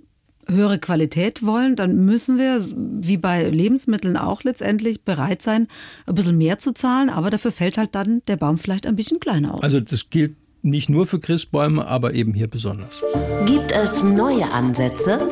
höhere 0.50 0.78
Qualität 0.78 1.45
wollen, 1.45 1.76
dann 1.76 2.05
müssen 2.05 2.37
wir, 2.37 2.62
wie 2.76 3.17
bei 3.17 3.49
Lebensmitteln 3.49 4.17
auch 4.17 4.45
letztendlich, 4.45 5.02
bereit 5.02 5.40
sein, 5.40 5.69
ein 6.07 6.14
bisschen 6.14 6.37
mehr 6.37 6.59
zu 6.59 6.73
zahlen, 6.73 7.11
aber 7.11 7.31
dafür 7.31 7.52
fällt 7.52 7.78
halt 7.78 7.95
dann 7.95 8.23
der 8.28 8.37
Baum 8.37 8.59
vielleicht 8.59 8.87
ein 8.87 8.97
bisschen 8.97 9.21
kleiner 9.21 9.55
aus. 9.55 9.62
Also 9.62 9.81
das 9.81 10.11
gilt 10.11 10.37
nicht 10.62 10.88
nur 10.88 11.07
für 11.07 11.21
Christbäume, 11.21 11.87
aber 11.87 12.15
eben 12.15 12.35
hier 12.35 12.49
besonders. 12.49 13.03
Gibt 13.47 13.73
es 13.73 14.03
neue 14.03 14.50
Ansätze? 14.50 15.29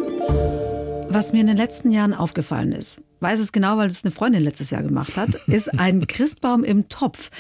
Was 1.09 1.33
mir 1.33 1.41
in 1.41 1.47
den 1.47 1.57
letzten 1.57 1.91
Jahren 1.91 2.15
aufgefallen 2.15 2.73
ist, 2.73 3.01
weiß 3.21 3.41
es 3.41 3.53
genau, 3.53 3.77
weil 3.77 3.89
es 3.89 4.05
eine 4.05 4.11
Freundin 4.11 4.43
letztes 4.43 4.71
Jahr 4.71 4.83
gemacht 4.83 5.17
hat, 5.17 5.35
ist 5.47 5.69
ein 5.79 6.07
Christbaum 6.07 6.65
im 6.65 6.89
Topf. 6.89 7.31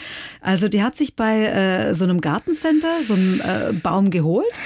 Also 0.41 0.69
die 0.69 0.83
hat 0.83 0.97
sich 0.97 1.17
bei 1.17 1.47
äh, 1.47 1.95
so 1.95 2.05
einem 2.05 2.21
Gartencenter 2.21 3.03
so 3.07 3.15
einen 3.15 3.41
äh, 3.41 3.73
Baum 3.73 4.11
geholt 4.11 4.59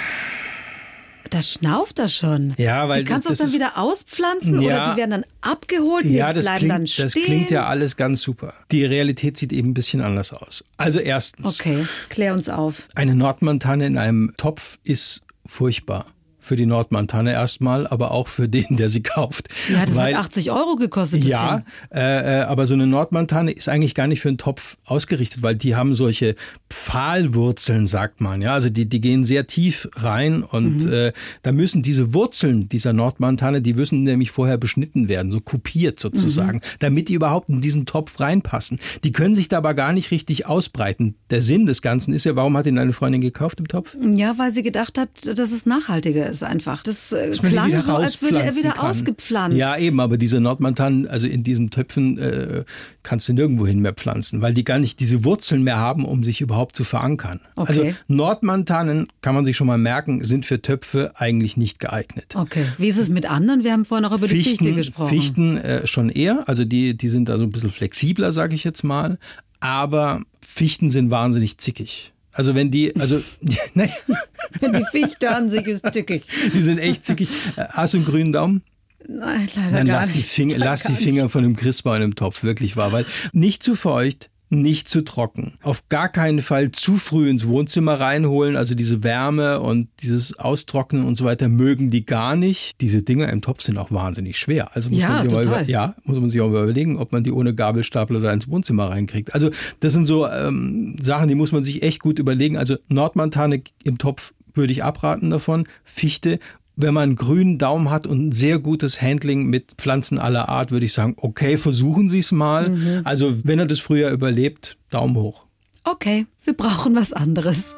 da 1.31 1.43
schnauft 1.43 1.99
er 1.99 2.09
schon. 2.09 2.55
Ja, 2.59 2.89
weil 2.89 3.05
die 3.05 3.05
kannst 3.05 3.29
du 3.29 3.35
dann 3.35 3.47
ist, 3.47 3.55
wieder 3.55 3.79
auspflanzen 3.79 4.61
ja, 4.61 4.85
oder 4.85 4.93
die 4.93 4.99
werden 4.99 5.11
dann 5.11 5.25
abgeholt, 5.41 6.05
und 6.05 6.13
ja, 6.13 6.33
das 6.33 6.45
bleiben 6.45 6.59
klingt, 6.59 6.73
dann 6.73 6.87
stehen. 6.87 7.05
Das 7.05 7.15
klingt 7.15 7.51
ja 7.51 7.67
alles 7.67 7.97
ganz 7.97 8.23
super. 8.23 8.55
Die 8.71 8.85
Realität 8.85 9.37
sieht 9.37 9.53
eben 9.53 9.71
ein 9.71 9.75
bisschen 9.75 10.01
anders 10.01 10.33
aus. 10.33 10.65
Also 10.77 10.99
erstens. 10.99 11.61
Okay, 11.61 11.87
klär 12.09 12.35
uns 12.35 12.49
auf. 12.49 12.89
Eine 12.95 13.15
Nordmantanne 13.15 13.87
in 13.87 13.99
einem 13.99 14.35
Topf 14.37 14.79
ist 14.85 15.23
furchtbar 15.47 16.07
für 16.41 16.57
die 16.57 16.67
Nordmantanne 16.67 17.33
erstmal, 17.33 17.87
aber 17.87 18.11
auch 18.11 18.29
für 18.29 18.49
den, 18.49 18.77
der 18.77 18.89
sie 18.89 19.03
kauft. 19.03 19.49
Ja, 19.71 19.85
das 19.87 19.97
Weil, 19.97 20.15
hat 20.15 20.27
80 20.27 20.51
Euro 20.51 20.77
gekostet. 20.77 21.25
Ja, 21.25 21.63
äh, 21.93 22.41
äh, 22.41 22.43
aber 22.43 22.67
so 22.67 22.75
eine 22.75 22.87
Nordmantanne 22.87 23.53
ist 23.53 23.69
eigentlich 23.69 23.95
gar 23.95 24.07
nicht 24.07 24.21
für 24.21 24.29
einen 24.29 24.39
Topf 24.39 24.77
ausgerichtet, 24.85 25.43
weil 25.43 25.55
die 25.55 25.77
haben 25.77 25.95
solche 25.95 26.35
Pfahlwurzeln, 26.71 27.87
sagt 27.87 28.21
man. 28.21 28.43
Ja, 28.43 28.53
also 28.53 28.71
die, 28.71 28.89
die 28.89 29.01
gehen 29.01 29.25
sehr 29.25 29.47
tief 29.47 29.89
rein 29.95 30.43
und 30.43 30.87
mhm. 30.87 30.93
äh, 30.93 31.13
da 31.43 31.53
müssen 31.53 31.83
diese 31.83 32.15
Wurzeln 32.15 32.69
dieser 32.69 32.93
Nordmantanne, 32.93 33.61
die 33.61 33.75
müssen 33.75 34.03
nämlich 34.03 34.31
vorher 34.31 34.57
beschnitten 34.57 35.09
werden, 35.09 35.31
so 35.31 35.41
kopiert 35.41 35.99
sozusagen, 35.99 36.59
mhm. 36.59 36.79
damit 36.79 37.09
die 37.09 37.15
überhaupt 37.15 37.49
in 37.49 37.61
diesen 37.61 37.87
Topf 37.87 38.19
reinpassen. 38.21 38.79
Die 39.05 39.13
können 39.13 39.35
sich 39.35 39.49
da 39.49 39.59
aber 39.59 39.75
gar 39.75 39.93
nicht 39.93 40.11
richtig 40.11 40.47
ausbreiten. 40.47 41.17
Der 41.31 41.43
Sinn 41.43 41.67
des 41.67 41.83
Ganzen 41.83 42.15
ist 42.15 42.25
ja, 42.25 42.37
warum 42.37 42.57
hat 42.57 42.67
ihn 42.67 42.79
eine 42.79 42.93
Freundin 42.93 43.21
gekauft 43.21 43.61
im 43.61 43.69
Topf? 43.69 43.97
Ja, 44.01 44.39
weil 44.39 44.51
sie 44.51 44.63
gedacht 44.63 44.99
hat, 44.99 45.11
dass 45.27 45.53
es 45.53 45.67
nachhaltiger 45.67 46.29
ist 46.29 46.30
einfach. 46.43 46.83
Das 46.83 47.13
äh, 47.13 47.31
klang 47.31 47.81
so, 47.83 47.97
als 47.97 48.23
würde 48.23 48.41
er 48.41 48.55
wieder 48.57 48.73
kann. 48.73 48.87
ausgepflanzt. 48.87 49.57
Ja, 49.57 49.77
eben, 49.77 50.01
aber 50.01 50.17
diese 50.17 50.41
Nordmantanen, 50.41 51.07
also 51.09 51.27
in 51.27 51.43
diesen 51.43 51.71
Töpfen 51.71 52.19
äh, 52.19 52.65
kannst 53.03 53.29
du 53.29 53.33
nirgendwo 53.33 53.67
hin 53.67 53.81
mehr 53.81 53.93
pflanzen, 53.93 54.43
weil 54.43 54.55
die 54.55 54.65
gar 54.65 54.79
nicht 54.79 55.01
diese 55.01 55.25
Wurzeln 55.25 55.63
mehr 55.63 55.79
haben, 55.79 56.05
um 56.05 56.25
sich 56.25 56.41
überhaupt 56.41 56.77
zu 56.77 56.85
verankern. 56.85 57.41
Okay. 57.57 57.69
Also 57.69 57.97
Nordmantanen, 58.09 59.09
kann 59.23 59.35
man 59.35 59.45
sich 59.45 59.57
schon 59.57 59.67
mal 59.67 59.79
merken, 59.79 60.25
sind 60.25 60.47
für 60.47 60.63
Töpfe 60.63 61.13
eigentlich 61.15 61.57
nicht 61.57 61.81
geeignet. 61.81 62.35
Okay. 62.37 62.65
Wie 62.79 62.89
ist 62.89 62.99
es 62.99 63.09
mit 63.09 63.31
anderen? 63.31 63.65
Wir 63.65 63.73
haben 63.73 63.85
vorhin 63.85 64.05
auch 64.05 64.17
über 64.17 64.29
Fichten, 64.29 64.65
die 64.65 64.71
Fichte 64.71 64.75
gesprochen. 64.75 65.09
Fichten 65.09 65.57
äh, 65.59 65.87
schon 65.87 66.09
eher, 66.09 66.49
also 66.49 66.65
die, 66.65 66.97
die 66.97 67.09
sind 67.09 67.29
da 67.29 67.39
so 67.39 67.45
ein 67.45 67.51
bisschen 67.51 67.71
flexibler, 67.71 68.33
sage 68.33 68.55
ich 68.55 68.65
jetzt 68.65 68.85
mal. 68.85 69.19
Aber 69.61 70.23
Fichten 70.41 70.91
sind 70.91 71.11
wahnsinnig 71.11 71.59
zickig. 71.59 72.13
Also 72.33 72.55
wenn 72.55 72.71
die, 72.71 72.95
also 72.97 73.21
die 73.43 74.85
Fichte 74.93 75.31
an 75.31 75.51
sich 75.51 75.67
ist 75.67 75.85
zickig. 75.93 76.25
Die 76.55 76.63
sind 76.63 76.79
echt 76.79 77.05
zickig. 77.05 77.29
Hast 77.57 77.95
du 77.95 77.99
einen 77.99 78.07
grünen 78.07 78.33
Daumen? 78.33 78.63
Nein, 79.09 79.49
leider 79.55 79.71
Dann 79.71 79.87
gar 79.87 80.01
lass 80.01 80.09
nicht. 80.09 80.19
Die 80.19 80.23
Finger, 80.23 80.59
lass 80.59 80.83
die 80.83 80.95
Finger 80.95 81.29
von 81.29 81.43
dem 81.43 81.57
Christbaum 81.57 82.03
im 82.03 82.15
Topf, 82.15 82.43
wirklich 82.43 82.77
wahr, 82.77 82.93
weil 82.93 83.07
nicht 83.33 83.63
zu 83.63 83.75
feucht, 83.75 84.30
nicht 84.51 84.89
zu 84.89 85.03
trocken. 85.03 85.55
Auf 85.63 85.89
gar 85.89 86.09
keinen 86.09 86.43
Fall 86.43 86.73
zu 86.73 86.97
früh 86.97 87.31
ins 87.31 87.47
Wohnzimmer 87.47 88.01
reinholen. 88.01 88.57
Also 88.57 88.75
diese 88.75 89.03
Wärme 89.05 89.61
und 89.61 89.89
dieses 90.01 90.39
Austrocknen 90.39 91.05
und 91.05 91.15
so 91.15 91.25
weiter 91.25 91.49
mögen 91.49 91.91
die 91.91 92.05
gar 92.05 92.37
nicht. 92.37 92.81
Diese 92.81 93.03
Dinger 93.03 93.29
im 93.31 93.43
Topf 93.43 93.63
sind 93.63 93.79
auch 93.79 93.93
wahnsinnig 93.93 94.39
schwer. 94.39 94.75
Also 94.75 94.91
muss 94.91 94.99
ja, 94.99 95.09
man 95.09 95.23
sich 95.23 95.33
total. 95.33 95.47
Mal 95.47 95.63
über, 95.63 95.71
ja, 95.71 95.95
muss 96.05 96.19
man 96.19 96.31
sich 96.31 96.41
auch 96.41 96.49
überlegen, 96.49 96.99
ob 96.99 97.13
man 97.13 97.23
die 97.23 97.33
ohne 97.33 97.55
Gabelstapler 97.55 98.21
da 98.21 98.33
ins 98.33 98.49
Wohnzimmer 98.49 98.91
reinkriegt. 98.91 99.35
Also 99.35 99.51
das 99.79 99.93
sind 99.93 100.05
so 100.05 100.27
ähm, 100.27 100.97
Sachen, 101.01 101.29
die 101.29 101.37
muss 101.37 101.53
man 101.53 101.63
sich 101.63 101.83
echt 101.83 102.01
gut 102.01 102.19
überlegen. 102.19 102.57
Also 102.57 102.77
Nordmontane 102.89 103.63
im 103.85 103.99
Topf 103.99 104.35
würde 104.55 104.73
ich 104.73 104.83
abraten 104.83 105.31
davon. 105.31 105.67
Fichte 105.85 106.39
wenn 106.83 106.95
man 106.95 107.03
einen 107.05 107.17
grünen 107.17 107.59
Daumen 107.59 107.91
hat 107.91 108.07
und 108.07 108.29
ein 108.29 108.33
sehr 108.33 108.59
gutes 108.59 109.01
Handling 109.01 109.47
mit 109.47 109.73
Pflanzen 109.79 110.19
aller 110.19 110.49
Art, 110.49 110.71
würde 110.71 110.87
ich 110.87 110.93
sagen, 110.93 111.15
okay, 111.17 111.57
versuchen 111.57 112.09
Sie 112.09 112.19
es 112.19 112.33
mal. 112.33 112.71
Mhm. 112.71 113.01
Also 113.05 113.45
wenn 113.45 113.59
er 113.59 113.67
das 113.67 113.81
früher 113.81 114.11
überlebt, 114.11 114.77
Daumen 114.91 115.17
hoch. 115.17 115.47
Okay, 115.85 116.27
wir 116.45 116.55
brauchen 116.55 116.95
was 116.95 117.13
anderes. 117.13 117.75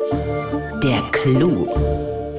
Der 0.83 1.03
Clou. 1.13 1.69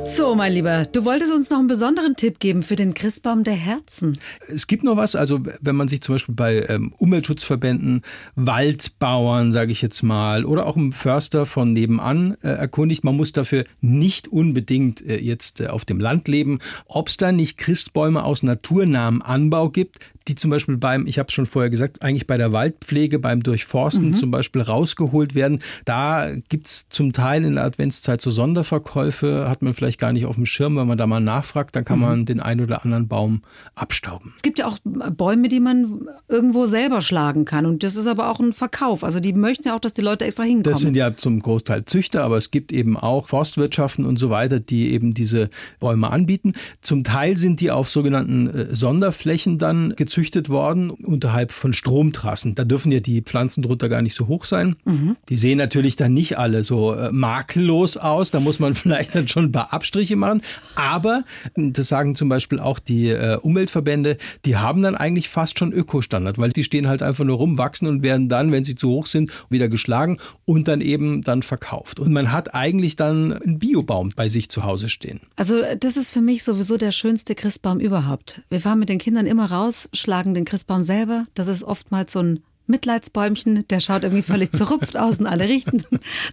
So, 0.06 0.36
mein 0.36 0.52
Lieber, 0.52 0.86
du 0.86 1.06
wolltest 1.06 1.32
uns 1.32 1.50
noch 1.50 1.60
einen 1.60 1.68
besonderen 1.68 2.18
Tipp 2.18 2.40
geben 2.40 2.62
für 2.62 2.76
den 2.76 2.94
Christbaum 2.94 3.46
der 3.46 3.54
Herzen. 3.54 4.20
Es 4.50 4.68
gibt 4.68 4.84
noch 4.84 4.98
was, 4.98 5.16
also 5.16 5.40
wenn 5.62 5.78
man 5.78 5.88
sich 5.88 6.02
zum 6.02 6.16
Beispiel 6.16 6.36
bei 6.36 6.66
ähm, 6.68 6.94
Umweltschutzverbänden, 6.98 8.02
Waldbauern, 8.36 9.54
sage 9.54 9.72
ich 9.72 9.82
jetzt 9.82 10.04
mal, 10.04 10.44
oder 10.44 10.66
auch 10.66 10.76
im 10.76 10.92
Förster 10.92 11.46
von 11.46 11.72
nebenan 11.72 12.36
äh, 12.44 12.50
erkundigt, 12.50 13.06
man 13.06 13.16
muss 13.16 13.32
dafür 13.32 13.64
nicht 13.80 14.28
unbedingt 14.28 15.02
äh, 15.02 15.18
jetzt 15.18 15.62
äh, 15.62 15.68
auf 15.68 15.86
dem 15.86 16.02
Land 16.02 16.28
leben, 16.28 16.60
ob 16.86 17.08
es 17.08 17.16
da 17.16 17.32
nicht 17.32 17.58
Christbäume 17.58 18.24
aus 18.24 18.44
naturnahem 18.44 19.22
Anbau 19.22 19.70
gibt, 19.70 20.00
die 20.28 20.36
zum 20.36 20.52
Beispiel 20.52 20.78
beim, 20.78 21.06
ich 21.08 21.20
habe 21.20 21.28
es 21.28 21.34
schon 21.34 21.46
vorher 21.46 21.70
gesagt, 21.70 22.02
eigentlich 22.02 22.28
bei 22.28 22.38
der 22.38 22.52
Waldpflege, 22.52 23.20
beim 23.20 23.44
Durchforsten 23.44 24.08
mhm. 24.08 24.14
zum 24.14 24.32
Beispiel 24.32 24.62
rausgeholt 24.62 25.36
werden. 25.36 25.62
Da 25.86 26.30
gibt 26.50 26.68
es 26.68 26.88
zum 26.90 27.14
Teil 27.14 27.44
in 27.44 27.56
der 27.56 27.66
Adventszeit 27.66 28.22
so 28.22 28.32
Sonderverkäufe, 28.32 29.50
hat 29.50 29.62
man 29.62 29.74
vielleicht 29.74 29.93
gar 29.98 30.14
nicht 30.14 30.26
auf 30.26 30.36
dem 30.36 30.46
Schirm, 30.46 30.76
wenn 30.76 30.88
man 30.88 30.98
da 30.98 31.08
mal 31.08 31.20
nachfragt, 31.20 31.76
dann 31.76 31.86
kann 31.86 32.00
mhm. 32.00 32.06
man 32.06 32.26
den 32.26 32.40
einen 32.40 32.62
oder 32.62 32.84
anderen 32.84 33.08
Baum 33.08 33.42
abstauben. 33.76 34.34
Es 34.36 34.42
gibt 34.42 34.60
ja 34.60 34.68
auch 34.68 34.78
Bäume, 34.84 35.48
die 35.48 35.60
man 35.60 36.08
irgendwo 36.28 36.68
selber 36.68 37.02
schlagen 37.02 37.46
kann 37.46 37.66
und 37.66 37.84
das 37.84 37.96
ist 37.96 38.08
aber 38.08 38.30
auch 38.30 38.40
ein 38.40 38.54
Verkauf. 38.54 39.04
Also 39.04 39.20
die 39.20 39.34
möchten 39.34 39.68
ja 39.68 39.76
auch, 39.76 39.80
dass 39.80 39.94
die 39.94 40.02
Leute 40.02 40.26
extra 40.26 40.44
hinkommen. 40.44 40.64
Das 40.64 40.82
sind 40.82 40.96
ja 40.96 41.16
zum 41.16 41.40
Großteil 41.42 41.86
Züchter, 41.86 42.24
aber 42.24 42.38
es 42.38 42.52
gibt 42.52 42.72
eben 42.72 42.98
auch 42.98 43.28
Forstwirtschaften 43.28 44.06
und 44.06 44.18
so 44.18 44.30
weiter, 44.30 44.60
die 44.60 44.92
eben 44.92 45.14
diese 45.14 45.50
Bäume 45.80 46.10
anbieten. 46.10 46.54
Zum 46.82 47.04
Teil 47.04 47.38
sind 47.38 47.62
die 47.62 47.72
auf 47.72 47.90
sogenannten 47.90 48.48
äh, 48.48 48.76
Sonderflächen 48.76 49.58
dann 49.58 49.96
gezüchtet 49.96 50.50
worden 50.50 50.90
unterhalb 50.90 51.52
von 51.52 51.74
Stromtrassen. 51.74 52.56
Da 52.56 52.66
dürfen 52.66 52.92
ja 52.92 53.00
die 53.00 53.22
Pflanzen 53.22 53.64
drunter 53.64 53.90
gar 53.90 54.02
nicht 54.02 54.16
so 54.16 54.28
hoch 54.28 54.46
sein. 54.46 54.76
Mhm. 54.86 55.16
Die 55.30 55.36
sehen 55.38 55.58
natürlich 55.58 55.96
dann 55.96 56.14
nicht 56.14 56.38
alle 56.38 56.64
so 56.64 56.94
äh, 56.94 57.12
makellos 57.12 57.98
aus. 57.98 58.32
Da 58.32 58.40
muss 58.40 58.60
man 58.60 58.76
vielleicht 58.84 59.16
dann 59.16 59.28
schon 59.28 59.54
paar 59.54 59.74
Abstriche 59.84 60.16
machen. 60.16 60.42
Aber, 60.76 61.24
das 61.56 61.90
sagen 61.90 62.16
zum 62.16 62.30
Beispiel 62.30 62.60
auch 62.60 62.80
die 62.80 63.10
äh, 63.10 63.38
Umweltverbände, 63.38 64.18
die 64.46 64.56
haben 64.56 64.82
dann 64.82 64.96
eigentlich 64.96 65.28
fast 65.28 65.60
schon 65.60 65.74
Ökostandard, 65.74 66.38
weil 66.38 66.52
die 66.52 66.64
stehen 66.64 66.88
halt 66.88 67.04
einfach 67.04 67.26
nur 67.26 67.38
rum, 67.38 67.58
wachsen 67.58 67.88
und 67.88 68.02
werden 68.02 68.30
dann, 68.30 68.52
wenn 68.54 68.64
sie 68.64 68.76
zu 68.76 68.90
hoch 68.90 69.08
sind, 69.08 69.32
wieder 69.50 69.68
geschlagen 69.68 70.20
und 70.46 70.70
dann 70.70 70.80
eben 70.80 71.22
dann 71.22 71.44
verkauft. 71.44 72.00
Und 72.00 72.14
man 72.14 72.32
hat 72.32 72.56
eigentlich 72.56 72.96
dann 72.96 73.34
einen 73.34 73.60
Biobaum 73.60 74.12
bei 74.16 74.30
sich 74.30 74.50
zu 74.50 74.64
Hause 74.64 74.88
stehen. 74.88 75.20
Also 75.36 75.62
das 75.78 75.98
ist 75.98 76.10
für 76.10 76.22
mich 76.22 76.44
sowieso 76.44 76.78
der 76.78 76.92
schönste 76.92 77.36
Christbaum 77.36 77.80
überhaupt. 77.80 78.42
Wir 78.50 78.62
fahren 78.62 78.80
mit 78.80 78.88
den 78.88 79.00
Kindern 79.00 79.26
immer 79.26 79.52
raus, 79.52 79.90
schlagen 79.92 80.34
den 80.34 80.46
Christbaum 80.46 80.84
selber. 80.84 81.26
Das 81.34 81.50
ist 81.50 81.64
oftmals 81.64 82.14
so 82.14 82.20
ein 82.20 82.40
Mitleidsbäumchen, 82.68 83.68
der 83.68 83.80
schaut 83.80 84.04
irgendwie 84.04 84.22
völlig 84.22 84.52
zerrupft 84.52 84.98
aus 84.98 85.20
in 85.20 85.28
alle 85.28 85.48
Richten. 85.48 85.84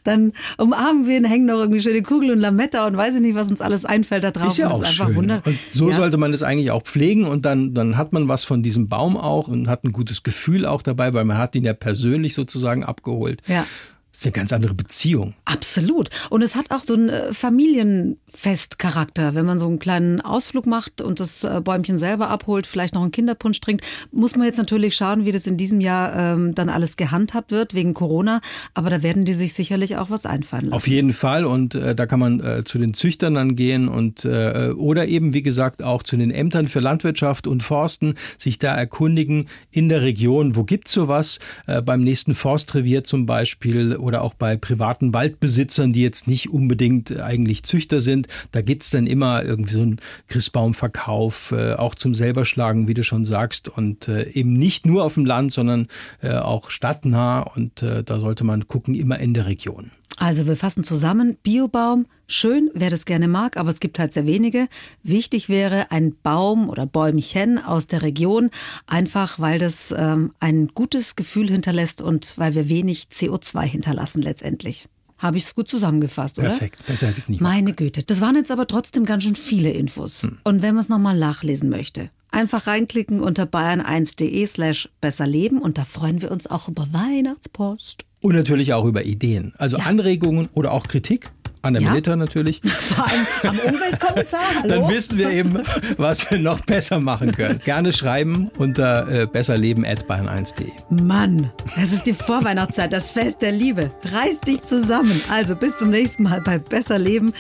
Dann 0.05 0.33
umarmen 0.59 1.07
wir 1.07 1.17
ihn, 1.17 1.25
hängen 1.25 1.47
noch 1.47 1.59
irgendwie 1.59 1.81
schöne 1.81 2.03
Kugel 2.03 2.31
und 2.31 2.39
Lametta 2.39 2.87
und 2.87 2.97
weiß 2.97 3.17
ich 3.17 3.21
nicht, 3.21 3.35
was 3.35 3.51
uns 3.51 3.61
alles 3.61 3.85
einfällt 3.85 4.25
da 4.25 4.31
drauf. 4.31 4.49
Ist 4.49 4.59
ja 4.59 4.67
Und 4.69 4.73
auch 4.75 4.81
das 4.81 4.91
ist 4.93 5.01
einfach 5.01 5.07
schön. 5.09 5.17
wunder- 5.17 5.43
Und 5.45 5.59
so 5.71 5.91
ja. 5.91 5.97
sollte 5.97 6.17
man 6.19 6.33
es 6.33 6.43
eigentlich 6.43 6.71
auch 6.71 6.83
pflegen 6.83 7.25
und 7.25 7.45
dann, 7.45 7.75
dann 7.75 7.97
hat 7.97 8.13
man 8.13 8.29
was 8.29 8.45
von 8.45 8.63
diesem 8.63 8.89
Baum 8.89 9.17
auch 9.17 9.49
und 9.49 9.69
hat 9.69 9.85
ein 9.85 9.93
gutes 9.93 10.23
Gefühl 10.23 10.67
auch 10.67 10.83
dabei, 10.83 11.13
weil 11.15 11.25
man 11.25 11.39
hat 11.39 11.55
ihn 11.57 11.65
ja 11.65 11.73
persönlich 11.75 12.35
sozusagen 12.35 12.85
abgeholt. 12.85 13.43
Ja. 13.47 13.67
Das 14.11 14.23
ist 14.23 14.27
eine 14.27 14.33
ganz 14.33 14.53
andere 14.53 14.75
Beziehung. 14.75 15.35
Absolut. 15.45 16.11
Und 16.31 16.43
es 16.43 16.57
hat 16.57 16.73
auch 16.73 16.83
so 16.83 16.95
einen 16.95 17.11
äh, 17.11 17.33
Familienfestcharakter. 17.33 19.37
Wenn 19.37 19.47
man 19.47 19.61
so 19.61 19.67
einen 19.67 19.79
kleinen 19.79 20.21
Ausflug 20.21 20.67
macht 20.67 21.01
und 21.01 21.21
das 21.21 21.45
äh, 21.45 21.61
Bäumchen 21.63 21.97
selber 21.97 22.29
abholt, 22.29 22.67
vielleicht 22.67 22.95
noch 22.95 23.03
einen 23.03 23.13
Kinderpunsch 23.13 23.61
trinkt, 23.61 23.85
muss 24.11 24.35
man 24.35 24.47
jetzt 24.47 24.57
natürlich 24.57 24.97
schauen, 24.97 25.27
wie 25.27 25.33
das 25.33 25.47
in 25.47 25.57
diesem 25.57 25.81
Jahr 25.81 26.17
ähm, 26.17 26.57
dann 26.57 26.69
alles 26.69 26.97
gehandhabt 26.97 27.53
wird 27.53 27.75
wegen 27.75 27.95
Corona. 27.95 28.41
Aber 28.75 28.91
da 28.91 29.05
werden 29.05 29.25
die 29.25 29.35
sich 29.35 29.55
sicherlich 29.55 29.97
auch 29.97 30.11
was 30.11 30.27
einfallen 30.27 30.65
lassen. 30.65 30.75
Auf 30.75 30.89
jeden 30.89 31.13
Fall 31.13 31.45
und 31.45 31.77
äh, 31.77 31.95
da 31.95 32.07
kann 32.07 32.19
man 32.19 32.41
äh, 32.41 32.65
zu 32.65 32.79
den 32.79 32.95
Züchtern 32.95 33.35
dann 33.35 33.55
gehen 33.55 33.87
und 33.87 34.25
äh, 34.25 34.73
oder 34.77 35.07
eben 35.07 35.35
wie 35.35 35.43
gesagt 35.43 35.85
auch 35.85 36.03
zu 36.03 36.17
den 36.17 36.33
Ämtern 36.33 36.67
für 36.67 36.81
Landwirtschaft 36.81 37.47
und 37.47 37.63
Forsten 37.63 38.15
sich 38.39 38.59
da 38.59 38.75
erkundigen 38.75 39.47
in 39.71 39.89
der 39.89 40.03
Region, 40.03 40.57
wo 40.57 40.65
gibt's 40.65 40.93
sowas 40.93 41.39
äh, 41.69 41.81
beim 41.81 42.03
nächsten 42.03 42.35
Forstrevier 42.35 43.05
zum 43.05 43.27
Beispiel 43.27 44.00
oder 44.01 44.23
auch 44.23 44.35
bei 44.35 44.57
privaten 44.57 45.15
Waldbesitzern, 45.15 45.93
die 45.93 46.03
jetzt 46.03 46.27
nicht 46.27 46.51
unbedingt 46.51 47.11
äh, 47.11 47.21
eigentlich 47.21 47.63
Züchter 47.63 48.01
sind. 48.01 48.27
Da 48.53 48.63
gibt's 48.63 48.91
dann 48.91 49.07
immer 49.07 49.45
irgendwie 49.45 49.75
so 49.75 49.83
einen 49.83 50.01
Christbaumverkauf, 50.29 51.53
äh, 51.53 51.75
auch 51.75 51.95
zum 51.95 52.15
selberschlagen, 52.15 52.89
wie 52.89 52.95
du 52.95 53.05
schon 53.05 53.25
sagst 53.25 53.69
und 53.69 54.09
äh, 54.09 54.29
eben 54.31 54.55
nicht 54.55 54.87
nur 54.87 55.05
auf 55.05 55.15
dem 55.15 55.25
Land, 55.25 55.53
sondern 55.53 55.89
auch 56.23 56.71
stadtnah 56.71 57.41
und 57.41 57.83
da 57.83 58.21
sollte 58.21 58.45
man 58.45 58.67
gucken 58.67 58.95
immer 58.95 59.19
in 59.19 59.35
der 59.35 59.47
Region. 59.47 59.91
Also 60.17 60.47
wir 60.47 60.57
fassen 60.57 60.85
zusammen, 60.85 61.37
Biobaum, 61.43 62.07
schön, 62.27 62.71
wer 62.75 62.91
das 62.91 63.07
gerne 63.07 63.27
mag, 63.27 63.57
aber 63.57 63.71
es 63.71 63.81
gibt 63.81 63.99
halt 63.99 64.13
sehr 64.13 64.27
wenige. 64.27 64.69
Wichtig 65.03 65.49
wäre 65.49 65.91
ein 65.91 66.15
Baum 66.23 66.69
oder 66.69 66.87
Bäumchen 66.87 67.59
aus 67.59 67.87
der 67.87 68.03
Region, 68.03 68.51
einfach 68.87 69.39
weil 69.41 69.59
das 69.59 69.95
ähm, 69.97 70.33
ein 70.41 70.69
gutes 70.69 71.17
Gefühl 71.17 71.51
hinterlässt 71.51 72.03
und 72.03 72.37
weil 72.37 72.55
wir 72.55 72.69
wenig 72.69 73.05
CO2 73.11 73.63
hinterlassen 73.63 74.21
letztendlich. 74.23 74.89
Habe 75.17 75.37
ich 75.37 75.45
es 75.45 75.55
gut 75.55 75.69
zusammengefasst, 75.69 76.39
oder? 76.39 76.49
Perfekt, 76.49 76.85
besser 76.87 77.09
hätte 77.09 77.19
ich 77.19 77.25
es 77.25 77.29
nicht 77.29 77.41
Meine 77.41 77.75
Güte, 77.75 78.03
das 78.03 78.21
waren 78.21 78.37
jetzt 78.37 78.51
aber 78.51 78.67
trotzdem 78.67 79.05
ganz 79.05 79.25
schön 79.25 79.37
viele 79.37 79.71
Infos. 79.71 80.27
Und 80.45 80.63
wenn 80.63 80.75
man 80.75 80.83
es 80.83 80.89
nochmal 80.89 81.19
nachlesen 81.19 81.69
möchte, 81.69 82.11
einfach 82.31 82.67
reinklicken 82.67 83.21
unter 83.21 83.45
bayern1.de 83.45 84.47
slash 84.47 84.89
besserleben 85.01 85.61
und 85.61 85.79
da 85.79 85.85
freuen 85.85 86.23
wir 86.23 86.31
uns 86.31 86.47
auch 86.47 86.69
über 86.69 86.89
Weihnachtspost. 86.93 88.07
Und 88.23 88.35
natürlich 88.35 88.73
auch 88.75 88.85
über 88.85 89.05
Ideen. 89.05 89.55
Also 89.59 89.79
Ja. 89.79 89.85
Anregungen 89.85 90.49
oder 90.55 90.73
auch 90.73 90.87
Kritik 90.87 91.31
an 91.63 91.75
der 91.75 91.83
Ja. 91.83 91.91
Milita 91.91 92.17
natürlich. 92.17 92.61
Vor 92.65 93.07
allem 93.07 93.27
am 93.43 93.59
Umweltkommissar, 93.75 94.41
hallo? 94.63 94.69
Dann 94.69 94.89
wissen 94.89 95.19
wir 95.19 95.31
eben, 95.31 95.59
was 95.99 96.31
wir 96.31 96.39
noch 96.39 96.61
besser 96.61 97.01
machen 97.01 97.33
können. 97.33 97.61
Gerne 97.65 97.93
schreiben 97.93 98.51
unter 98.59 99.09
äh, 99.11 99.27
besserleben.bayern1.de. 99.27 100.69
Mann, 101.03 101.51
es 101.81 101.93
ist 101.93 102.07
die 102.07 102.15
Vorweihnachtszeit, 102.15 102.93
das 102.93 103.11
Fest 103.11 103.43
der 103.43 103.53
Liebe. 103.53 103.91
Reiß 104.13 104.41
dich 104.41 104.63
zusammen. 104.63 105.19
Also 105.31 105.55
bis 105.57 105.77
zum 105.79 105.91
nächsten 105.91 106.23
Mal 106.25 106.41
bei 106.41 106.59
Besser 106.59 106.99
Leben, 106.99 107.33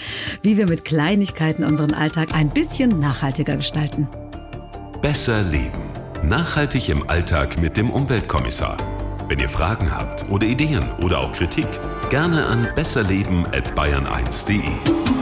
wie 0.42 0.56
wir 0.58 0.66
mit 0.68 0.84
Kleinigkeiten 0.84 1.64
unseren 1.64 1.92
Alltag 1.94 2.34
ein 2.34 2.48
bisschen 2.50 3.00
nachhaltiger 3.00 3.56
gestalten. 3.56 4.06
Besser 5.02 5.42
leben. 5.42 5.80
Nachhaltig 6.22 6.90
im 6.90 7.08
Alltag 7.08 7.58
mit 7.60 7.78
dem 7.78 7.88
Umweltkommissar. 7.90 8.76
Wenn 9.30 9.38
ihr 9.38 9.48
Fragen 9.48 9.94
habt 9.94 10.28
oder 10.28 10.44
Ideen 10.44 10.82
oder 11.04 11.20
auch 11.20 11.30
Kritik, 11.30 11.68
gerne 12.10 12.46
an 12.46 12.66
besserleben@bayern1.de. 12.74 15.19